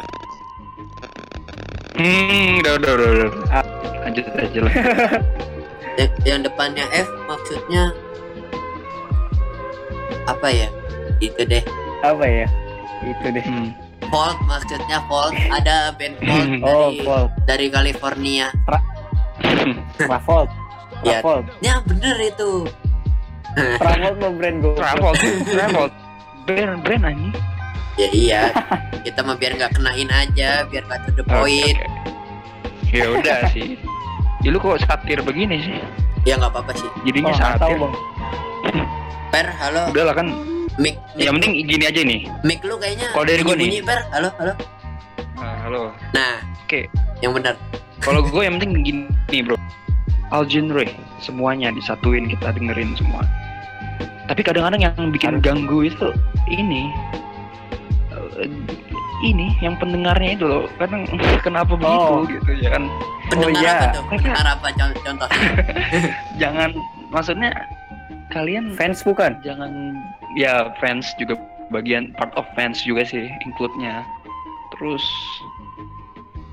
Hmm, 1.92 2.56
udah 2.58 2.72
udah 2.74 2.92
udah. 2.94 3.08
udah. 3.12 3.30
Ah. 3.52 3.64
Lanjut 4.02 4.24
aja 4.32 4.58
lah. 4.58 4.74
yang, 6.00 6.10
yang 6.24 6.40
depannya 6.40 6.84
F 6.90 7.08
maksudnya 7.22 7.92
apa 10.24 10.48
ya 10.48 10.68
itu 11.18 11.42
deh 11.42 11.60
apa 12.00 12.24
ya 12.24 12.46
itu 13.02 13.26
deh 13.28 13.44
Hmm. 13.44 13.70
Volt 14.08 14.38
maksudnya 14.42 14.98
Volt 15.04 15.36
ada 15.56 15.92
band 15.92 16.16
Volt 16.18 16.48
oh 16.62 16.88
dari 16.88 16.96
Volt 17.02 17.30
dari 17.44 17.66
California 17.68 18.46
Travolt 19.98 20.48
Ya. 20.52 20.61
Travolt 21.02 21.44
ya 21.60 21.74
bener 21.82 22.16
itu 22.20 22.50
Travolt 23.76 24.16
mau 24.16 24.32
brand 24.32 24.56
gue 24.58 24.72
Travel, 24.74 25.12
travel. 25.44 25.86
Brand, 26.42 26.80
brand 26.80 27.02
anjing. 27.04 27.34
ya 27.94 28.08
iya 28.10 28.42
kita 29.02 29.20
mah 29.20 29.36
biar 29.36 29.52
nggak 29.54 29.76
kenain 29.76 30.08
aja 30.08 30.64
biar 30.64 30.82
nggak 30.82 31.00
to 31.04 31.10
the 31.12 31.24
point 31.24 31.76
oke. 31.76 32.00
Ya 32.88 33.08
udah 33.08 33.48
sih. 33.48 33.76
Ya 34.40 34.48
lu 34.48 34.58
kok 34.58 34.80
satir 34.80 35.20
begini 35.20 35.60
sih? 35.60 35.78
ya 36.22 36.36
nggak 36.36 36.50
apa-apa 36.50 36.72
sih 36.74 36.88
Jadinya 37.02 37.28
oh 37.28 37.34
nggak 37.34 37.52
tahu 37.56 37.72
satir. 37.72 37.78
bang 37.78 37.94
Per 39.28 39.46
halo 39.50 39.82
Udah 39.88 40.04
lah 40.04 40.14
kan. 40.14 40.26
mic 40.76 40.94
mic, 41.12 41.20
Yang 41.20 41.32
penting 41.36 41.52
gini 41.66 41.84
aja 41.84 42.00
nih. 42.02 42.20
mic 42.42 42.60
lu 42.60 42.74
kayaknya 42.76 43.08
Kalau 43.10 43.24
dari 43.24 43.42
bunyi 43.42 43.64
nih. 43.68 43.80
Per 43.82 44.00
halo 44.10 44.28
halo 44.36 44.52
Nah, 45.34 45.54
halo. 45.60 45.82
nah 46.12 46.38
Oke. 46.62 46.86
yang 47.18 47.32
benar 47.32 47.54
Kalau 47.98 48.20
gue 48.20 48.40
yang 48.40 48.56
penting 48.56 48.70
gini 48.80 49.38
bro. 49.42 49.56
All 50.32 50.48
genre 50.48 50.88
semuanya 51.20 51.68
disatuin 51.70 52.24
kita 52.26 52.56
dengerin 52.56 52.96
semua. 52.96 53.20
Tapi 54.26 54.40
kadang-kadang 54.40 54.80
yang 54.80 55.12
bikin 55.12 55.44
ganggu 55.44 55.84
itu 55.84 56.08
ini 56.48 56.88
eh, 58.40 58.48
ini 59.22 59.52
yang 59.60 59.76
pendengarnya 59.76 60.34
itu 60.34 60.44
loh. 60.48 60.64
Kadang 60.80 61.04
kenapa 61.46 61.76
begitu 61.76 62.08
Oh. 62.08 62.24
gitu 62.24 62.50
ya 62.58 62.72
kan? 62.72 62.84
Pendengar 63.28 63.60
iya. 63.60 63.72
apa 63.76 63.86
tuh? 63.92 64.02
Pendengar 64.08 64.46
apa 64.48 64.66
Con- 64.72 64.98
contohnya 65.04 65.40
jangan 66.42 66.70
maksudnya 67.12 67.50
kalian 68.32 68.72
fans 68.72 69.04
bukan? 69.04 69.36
jangan 69.44 69.68
ya 70.32 70.72
fans 70.80 71.12
juga 71.20 71.36
bagian 71.68 72.16
part 72.16 72.32
of 72.40 72.48
fans 72.56 72.80
juga 72.80 73.04
sih 73.04 73.28
include-nya. 73.44 74.00
Terus 74.72 75.04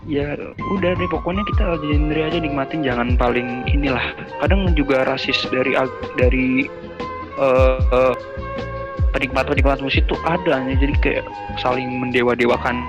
ya 0.09 0.33
udah 0.57 0.91
deh 0.97 1.09
pokoknya 1.13 1.45
kita 1.53 1.77
genre 1.77 2.21
aja 2.25 2.39
nikmatin 2.41 2.81
jangan 2.81 3.13
paling 3.13 3.61
inilah. 3.69 4.01
Kadang 4.41 4.73
juga 4.73 5.05
rasis 5.05 5.37
dari 5.53 5.77
dari 6.17 6.65
eh, 7.37 7.79
eh, 7.93 8.13
penikmat-penikmat 9.13 9.85
musik 9.85 10.09
tuh 10.09 10.17
ada 10.25 10.65
nih 10.65 10.77
jadi 10.81 10.93
kayak 11.01 11.25
saling 11.61 12.01
mendewa-dewakan 12.01 12.81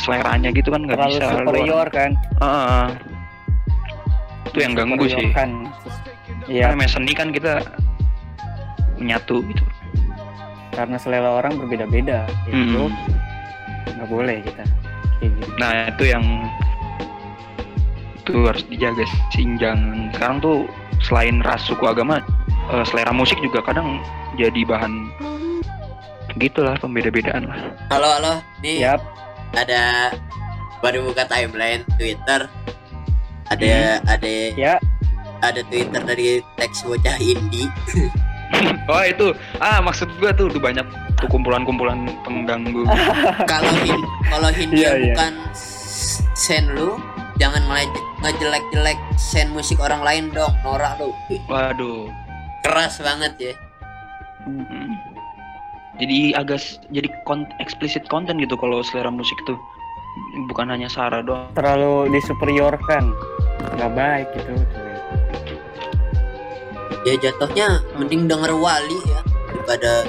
seleranya 0.00 0.48
gitu 0.52 0.72
kan 0.72 0.88
nggak 0.88 0.96
bisa 0.96 1.44
superior 1.44 1.86
kan? 1.92 2.16
Ah, 2.40 2.88
itu 4.48 4.58
yang 4.64 4.72
ganggu 4.72 5.04
sih. 5.12 5.28
kan 5.36 5.68
karena 6.46 6.48
iya 6.48 6.72
namanya 6.72 6.90
seni 6.96 7.12
kan 7.12 7.28
kita 7.36 7.60
menyatu 8.96 9.44
gitu. 9.44 9.64
Karena 10.72 10.96
selera 10.96 11.40
orang 11.40 11.56
berbeda-beda. 11.60 12.24
Itu 12.48 12.88
Mm. 12.88 13.96
nggak 13.96 14.08
boleh 14.08 14.40
kita. 14.44 14.64
gitu 14.64 14.85
Nah 15.56 15.90
itu 15.90 16.04
yang 16.06 16.24
itu 18.16 18.32
harus 18.42 18.62
dijaga 18.66 19.04
sih. 19.32 19.44
Jangan 19.56 20.10
sekarang 20.12 20.38
tuh 20.40 20.56
selain 21.00 21.40
ras 21.44 21.62
suku 21.62 21.84
agama 21.84 22.18
eh, 22.72 22.84
selera 22.88 23.12
musik 23.12 23.38
juga 23.40 23.62
kadang 23.62 24.00
jadi 24.34 24.64
bahan 24.66 24.92
gitulah 26.36 26.76
pembeda-bedaan 26.76 27.48
lah. 27.48 27.56
halo 27.88 28.08
halo 28.20 28.32
nih 28.60 28.84
Yap, 28.84 29.00
ada 29.56 30.12
baru 30.84 31.08
buka 31.08 31.24
timeline 31.24 31.80
Twitter. 31.96 32.44
Ada 33.46 34.02
Hmm. 34.02 34.10
ada 34.10 34.32
ya. 34.52 34.74
ada 35.38 35.60
Twitter 35.70 36.02
dari 36.02 36.28
teks 36.58 36.82
bocah 36.82 37.16
indie 37.16 37.70
Oh 38.86 39.02
itu 39.02 39.26
ah 39.58 39.78
maksud 39.78 40.06
gua 40.16 40.30
tuh 40.30 40.46
udah 40.46 40.62
banyak 40.62 40.86
tuh 41.16 41.26
kumpulan-kumpulan 41.26 42.06
pengganggu. 42.22 42.86
kalau 43.50 43.72
hin 43.80 44.00
kalau 44.26 44.50
Hindia 44.50 44.78
Iya, 44.78 44.90
iya. 44.96 45.14
bukan 45.14 45.32
s- 45.50 46.22
sen 46.34 46.70
lu 46.70 46.94
jangan 47.36 47.60
ngejelek-jelek 48.22 48.96
sen 49.16 49.50
musik 49.50 49.76
orang 49.76 50.00
lain 50.00 50.24
dong 50.30 50.52
norak 50.62 50.96
lu 50.96 51.10
Waduh. 51.46 52.08
keras 52.62 52.98
banget 52.98 53.32
ya 53.40 53.54
Hmm. 54.42 54.94
Jadi 55.96 56.30
agak 56.30 56.62
jadi 56.88 57.10
kon 57.24 57.50
eksplisit 57.58 58.06
konten 58.06 58.36
gitu 58.36 58.54
kalau 58.54 58.78
selera 58.80 59.10
musik 59.10 59.34
tuh 59.42 59.58
bukan 60.46 60.68
hanya 60.68 60.86
Sarah 60.86 61.18
doang. 61.18 61.50
terlalu 61.52 62.12
disuperiorkan 62.12 63.10
nggak 63.74 63.90
baik 63.90 64.28
gitu 64.32 64.54
ya 67.06 67.14
jatuhnya 67.22 67.78
mending 67.94 68.26
denger 68.26 68.50
Wali 68.58 68.98
ya 69.06 69.22
daripada 69.46 70.02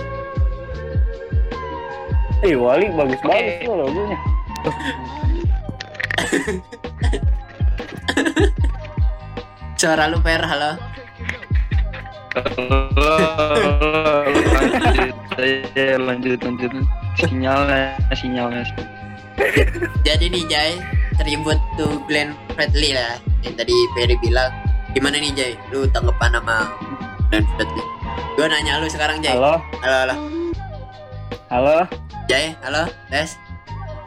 Eh 2.46 2.54
Wali 2.54 2.90
bagus-bagus 2.94 3.34
Oke. 3.34 3.66
tuh 3.66 3.74
lagunya. 3.74 4.18
Suara 9.82 10.06
lu 10.10 10.22
per 10.22 10.42
halo 10.46 10.78
lanjut 14.78 15.18
aja 15.38 15.98
lanjut 15.98 16.40
lanjut. 16.46 16.72
Sinyalnya 17.18 17.98
sinyalnya. 18.14 18.62
Jadi 20.06 20.26
nih 20.30 20.46
Jay 20.46 20.78
tribute 21.18 21.62
to 21.78 21.98
Glenn 22.06 22.38
Fredly 22.54 22.94
lah. 22.94 23.18
Yang 23.42 23.66
tadi 23.66 23.74
Ferry 23.98 24.16
bilang 24.22 24.54
gimana 24.94 25.18
nih 25.18 25.34
Jay 25.34 25.52
lu 25.74 25.90
tanggapan 25.90 26.38
sama 26.38 26.70
Gua 28.38 28.48
nanya 28.48 28.80
lu 28.80 28.88
sekarang 28.88 29.20
Jay. 29.20 29.36
Halo? 29.36 29.60
Halo 29.84 29.98
halo. 30.06 30.16
Halo? 31.48 31.76
Jay 32.28 32.56
halo 32.64 32.88
tes 33.08 33.36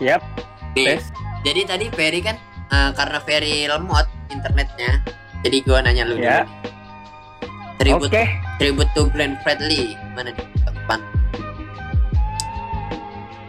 yap. 0.01 0.25
Nih 0.73 0.97
tes 0.97 1.05
jadi 1.41 1.61
tadi 1.65 1.87
Ferry 1.93 2.21
kan 2.21 2.37
eh, 2.69 2.91
karena 2.93 3.19
Ferry 3.21 3.65
lemot 3.65 4.09
internetnya 4.29 5.01
jadi 5.41 5.57
gua 5.65 5.85
nanya 5.85 6.05
lu 6.05 6.17
Ya. 6.17 6.45
dulu. 6.45 6.53
tribute 7.81 8.13
oke. 8.13 8.25
tribute 8.61 8.91
to 8.93 9.03
Glenn 9.09 9.41
Fredly 9.41 9.97
mana 10.13 10.33
nih 10.33 10.47
depan. 10.65 11.01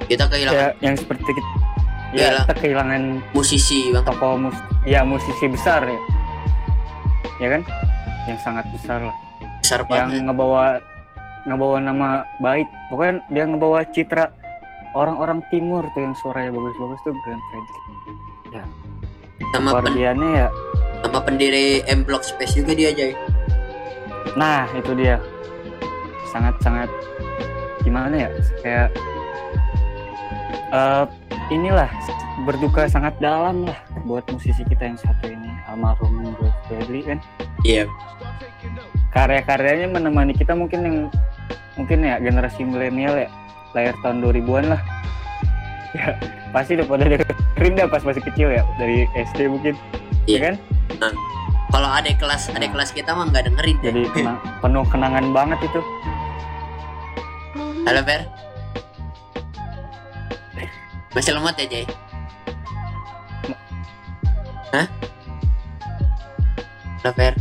Kita 0.08 0.24
kehilangan 0.28 0.60
ya 0.60 0.68
yang 0.84 0.96
seperti 0.96 1.24
kita 1.32 1.40
ya 2.12 2.20
Iyalah. 2.28 2.44
kita 2.44 2.56
kehilangan 2.60 3.02
musisi 3.32 3.92
bang. 3.92 4.04
tokoh 4.04 4.36
mus 4.36 4.58
ya 4.84 5.04
musisi 5.04 5.46
besar 5.48 5.84
ya. 5.84 6.00
Ya 7.40 7.48
kan? 7.56 7.62
Yang 8.28 8.40
sangat 8.44 8.66
besar 8.72 9.00
lah 9.04 9.16
besar 9.72 9.82
yang 9.88 10.12
banget. 10.12 10.24
ngebawa 10.28 10.66
ngebawa 11.48 11.78
nama 11.80 12.10
baik. 12.44 12.68
Pokoknya 12.92 13.14
dia 13.32 13.44
ngebawa 13.48 13.80
citra 13.96 14.26
orang-orang 14.92 15.40
timur 15.48 15.88
tuh 15.96 16.04
yang 16.04 16.16
suaranya 16.20 16.52
bagus-bagus 16.52 17.00
tuh 17.08 17.16
Grand 17.24 17.44
Fredly 17.48 17.82
sama 19.52 19.70
pen, 19.84 19.84
keluarganya 19.84 20.30
ya. 20.32 20.48
sama 21.04 21.20
pendiri 21.24 21.84
M 21.88 22.08
Block 22.08 22.24
Space 22.24 22.56
juga 22.56 22.72
dia 22.76 22.92
Jay 22.96 23.14
nah 24.32 24.64
itu 24.80 24.96
dia. 24.96 25.20
Sangat-sangat 26.32 26.88
gimana 27.84 28.16
ya? 28.16 28.30
Kayak 28.64 28.88
eh 30.72 31.06
inilah 31.52 31.92
berduka 32.48 32.88
sangat 32.88 33.12
dalam 33.20 33.68
lah 33.68 33.76
buat 34.08 34.24
musisi 34.32 34.64
kita 34.72 34.88
yang 34.88 34.96
satu 34.96 35.28
ini. 35.28 35.52
Almarhum 35.68 36.32
Fredly 36.72 37.04
kan? 37.04 37.20
Iya 37.68 37.92
karya-karyanya 39.12 39.92
menemani 39.92 40.32
kita 40.32 40.56
mungkin 40.56 40.80
yang 40.88 40.98
mungkin 41.76 42.00
ya 42.04 42.18
generasi 42.20 42.64
milenial 42.64 43.16
ya. 43.16 43.30
Lahir 43.72 43.96
tahun 44.04 44.24
2000-an 44.24 44.66
lah. 44.76 44.82
Ya 45.92 46.16
pasti 46.56 46.80
udah 46.80 46.88
pada 46.88 47.04
dengerin 47.04 47.76
dah 47.76 47.84
pas 47.84 48.00
masih 48.00 48.24
kecil 48.24 48.48
ya 48.48 48.64
dari 48.80 49.04
SD 49.12 49.52
mungkin. 49.52 49.76
Iya. 50.24 50.40
ya 50.40 50.40
kan? 50.40 50.56
Kalau 51.68 51.90
adik 51.92 52.16
kelas 52.16 52.48
adik 52.56 52.72
kelas 52.72 52.96
kita 52.96 53.12
mah 53.12 53.28
nggak 53.28 53.52
dengerin 53.52 53.76
Jay. 53.84 53.92
jadi 53.92 54.02
kena- 54.16 54.40
penuh 54.64 54.88
kenangan 54.88 55.36
banget 55.36 55.60
itu. 55.68 55.84
Halo 57.84 58.00
Fer. 58.08 58.24
Masih 61.12 61.36
lemot 61.36 61.60
ya 61.60 61.68
Jay? 61.68 61.84
Hah? 64.72 64.88
Halo 67.04 67.12
Fer 67.20 67.36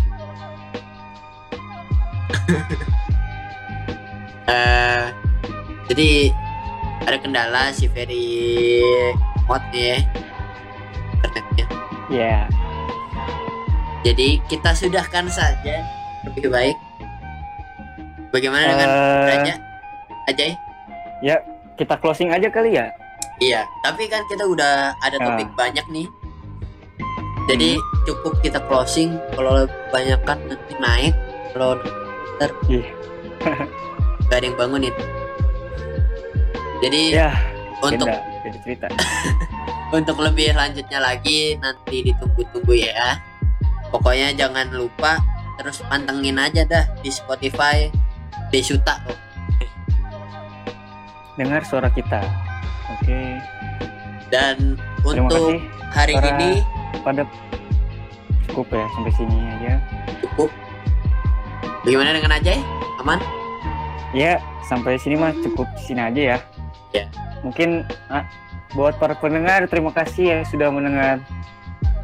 Eh, 4.51 5.05
jadi 5.87 6.35
ada 7.01 7.17
kendala 7.17 7.71
si 7.71 7.87
Ferry 7.87 8.83
mod 9.47 9.63
ya 9.71 10.03
internetnya 11.15 11.67
ya 12.11 12.37
jadi 14.03 14.43
kita 14.45 14.75
sudahkan 14.75 15.31
saja 15.31 15.87
lebih 16.25 16.51
baik 16.51 16.75
Bagaimana 18.31 18.63
dengan 18.65 18.89
Eh, 18.89 19.27
Raja? 19.29 19.55
Ajay? 20.27 20.51
ya 21.19 21.35
kita 21.75 21.95
closing 21.97 22.31
aja 22.31 22.47
kali 22.47 22.75
ya. 22.75 22.87
Iya, 23.39 23.67
tapi 23.83 24.07
kan 24.07 24.23
kita 24.27 24.47
udah 24.47 24.95
ada 24.97 25.17
Ah. 25.17 25.25
topik 25.27 25.51
banyak 25.53 25.83
nih. 25.91 26.07
Jadi 27.47 27.75
cukup 28.05 28.39
kita 28.39 28.63
closing. 28.63 29.19
Kalau 29.33 29.67
kebanyakan 29.67 30.39
nanti 30.47 30.75
naik. 30.77 31.15
Kalau 31.51 31.75
ntar 32.41 32.51
Ih. 32.73 32.89
gak 34.25 34.39
ada 34.41 34.47
yang 34.47 34.57
bangunin. 34.57 34.95
Jadi 36.81 37.13
Ya, 37.13 37.37
untuk 37.79 38.09
beda 38.09 38.59
cerita. 38.65 38.87
untuk 39.93 40.17
lebih 40.17 40.57
lanjutnya 40.57 40.97
lagi 40.99 41.59
nanti 41.59 42.01
ditunggu-tunggu 42.03 42.73
ya. 42.81 43.21
Pokoknya 43.91 44.33
jangan 44.33 44.71
lupa 44.71 45.21
terus 45.59 45.85
pantengin 45.85 46.41
aja 46.41 46.65
dah 46.65 46.89
di 46.99 47.11
Spotify 47.11 47.93
di 48.49 48.61
Suta 48.63 48.97
kok. 49.05 49.19
Dengar 51.37 51.61
suara 51.63 51.91
kita. 51.91 52.25
Oke. 52.91 53.37
Dan 54.31 54.79
Terima 55.03 55.27
untuk 55.27 55.37
kasih 55.51 55.61
hari 55.91 56.15
para- 56.15 56.29
ini 56.33 56.51
pada 57.03 57.23
cukup 58.47 58.67
ya 58.71 58.85
sampai 58.91 59.13
sini 59.13 59.37
aja. 59.59 59.75
cukup. 60.23 60.49
Bagaimana 61.81 62.13
dengan 62.13 62.37
Ajay? 62.37 62.61
Aman? 63.01 63.21
Ya, 64.13 64.37
sampai 64.69 65.01
sini 65.01 65.17
mah 65.17 65.33
cukup 65.41 65.65
di 65.81 65.83
sini 65.89 66.01
aja 66.05 66.21
ya. 66.21 66.39
Ya. 66.93 67.05
Mungkin 67.41 67.89
ah, 68.13 68.29
buat 68.77 69.01
para 69.01 69.17
pendengar 69.17 69.65
terima 69.65 69.89
kasih 69.97 70.25
ya 70.29 70.39
sudah 70.45 70.69
mendengar 70.69 71.25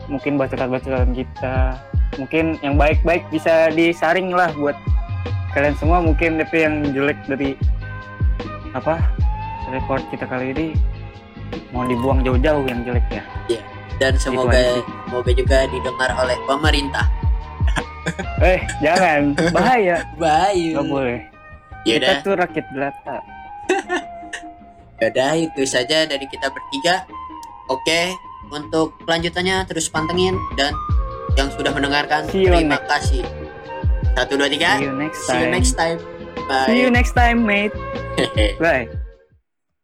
mungkin 0.09 0.41
bacotan-bacotan 0.41 1.13
kita. 1.13 1.77
Mungkin 2.17 2.57
yang 2.65 2.81
baik-baik 2.81 3.29
bisa 3.29 3.69
disaring 3.75 4.33
lah 4.33 4.49
buat 4.57 4.79
kalian 5.53 5.77
semua 5.77 6.01
mungkin 6.01 6.41
tapi 6.41 6.65
yang 6.65 6.81
jelek 6.97 7.17
dari 7.29 7.57
apa 8.73 9.01
record 9.73 10.05
kita 10.13 10.29
kali 10.29 10.53
ini 10.53 10.67
mau 11.73 11.85
dibuang 11.85 12.25
jauh-jauh 12.25 12.65
yang 12.65 12.81
jelek 12.87 13.05
ya. 13.13 13.25
Dan 14.01 14.17
aja 14.17 14.21
semoga 14.21 14.81
semoga 15.09 15.33
juga 15.33 15.69
didengar 15.69 16.11
oleh 16.17 16.37
pemerintah. 16.45 17.09
Eh, 18.39 18.61
jangan 18.79 19.35
bahaya. 19.51 20.07
Bayu. 20.15 20.79
Nggak 20.79 20.89
boleh. 20.89 21.21
Yaudah, 21.87 22.15
Kita 22.15 22.25
tuh 22.25 22.35
rakyat 22.35 22.67
jelata. 22.71 23.17
yaudah 25.03 25.33
itu 25.37 25.63
saja 25.63 26.05
dari 26.05 26.27
kita 26.27 26.49
bertiga. 26.49 27.05
Oke, 27.67 28.15
untuk 28.49 28.95
kelanjutannya 29.03 29.67
terus 29.67 29.87
pantengin 29.87 30.39
dan 30.55 30.73
yang 31.35 31.51
sudah 31.51 31.71
mendengarkan 31.71 32.25
See 32.31 32.47
you 32.47 32.55
terima 32.55 32.79
next- 32.79 32.89
kasih. 32.89 33.25
Satu 34.15 34.33
dua 34.35 34.49
tiga. 34.49 34.79
See 34.79 34.87
you 34.87 34.95
next 34.95 35.21
See 35.21 35.33
you 35.33 35.45
time. 35.45 35.53
next 35.53 35.73
time. 35.75 35.99
Bye. 36.47 36.67
See 36.67 36.79
you 36.81 36.89
next 36.89 37.13
time, 37.13 37.39
mate. 37.43 37.75
Bye. 38.63 39.06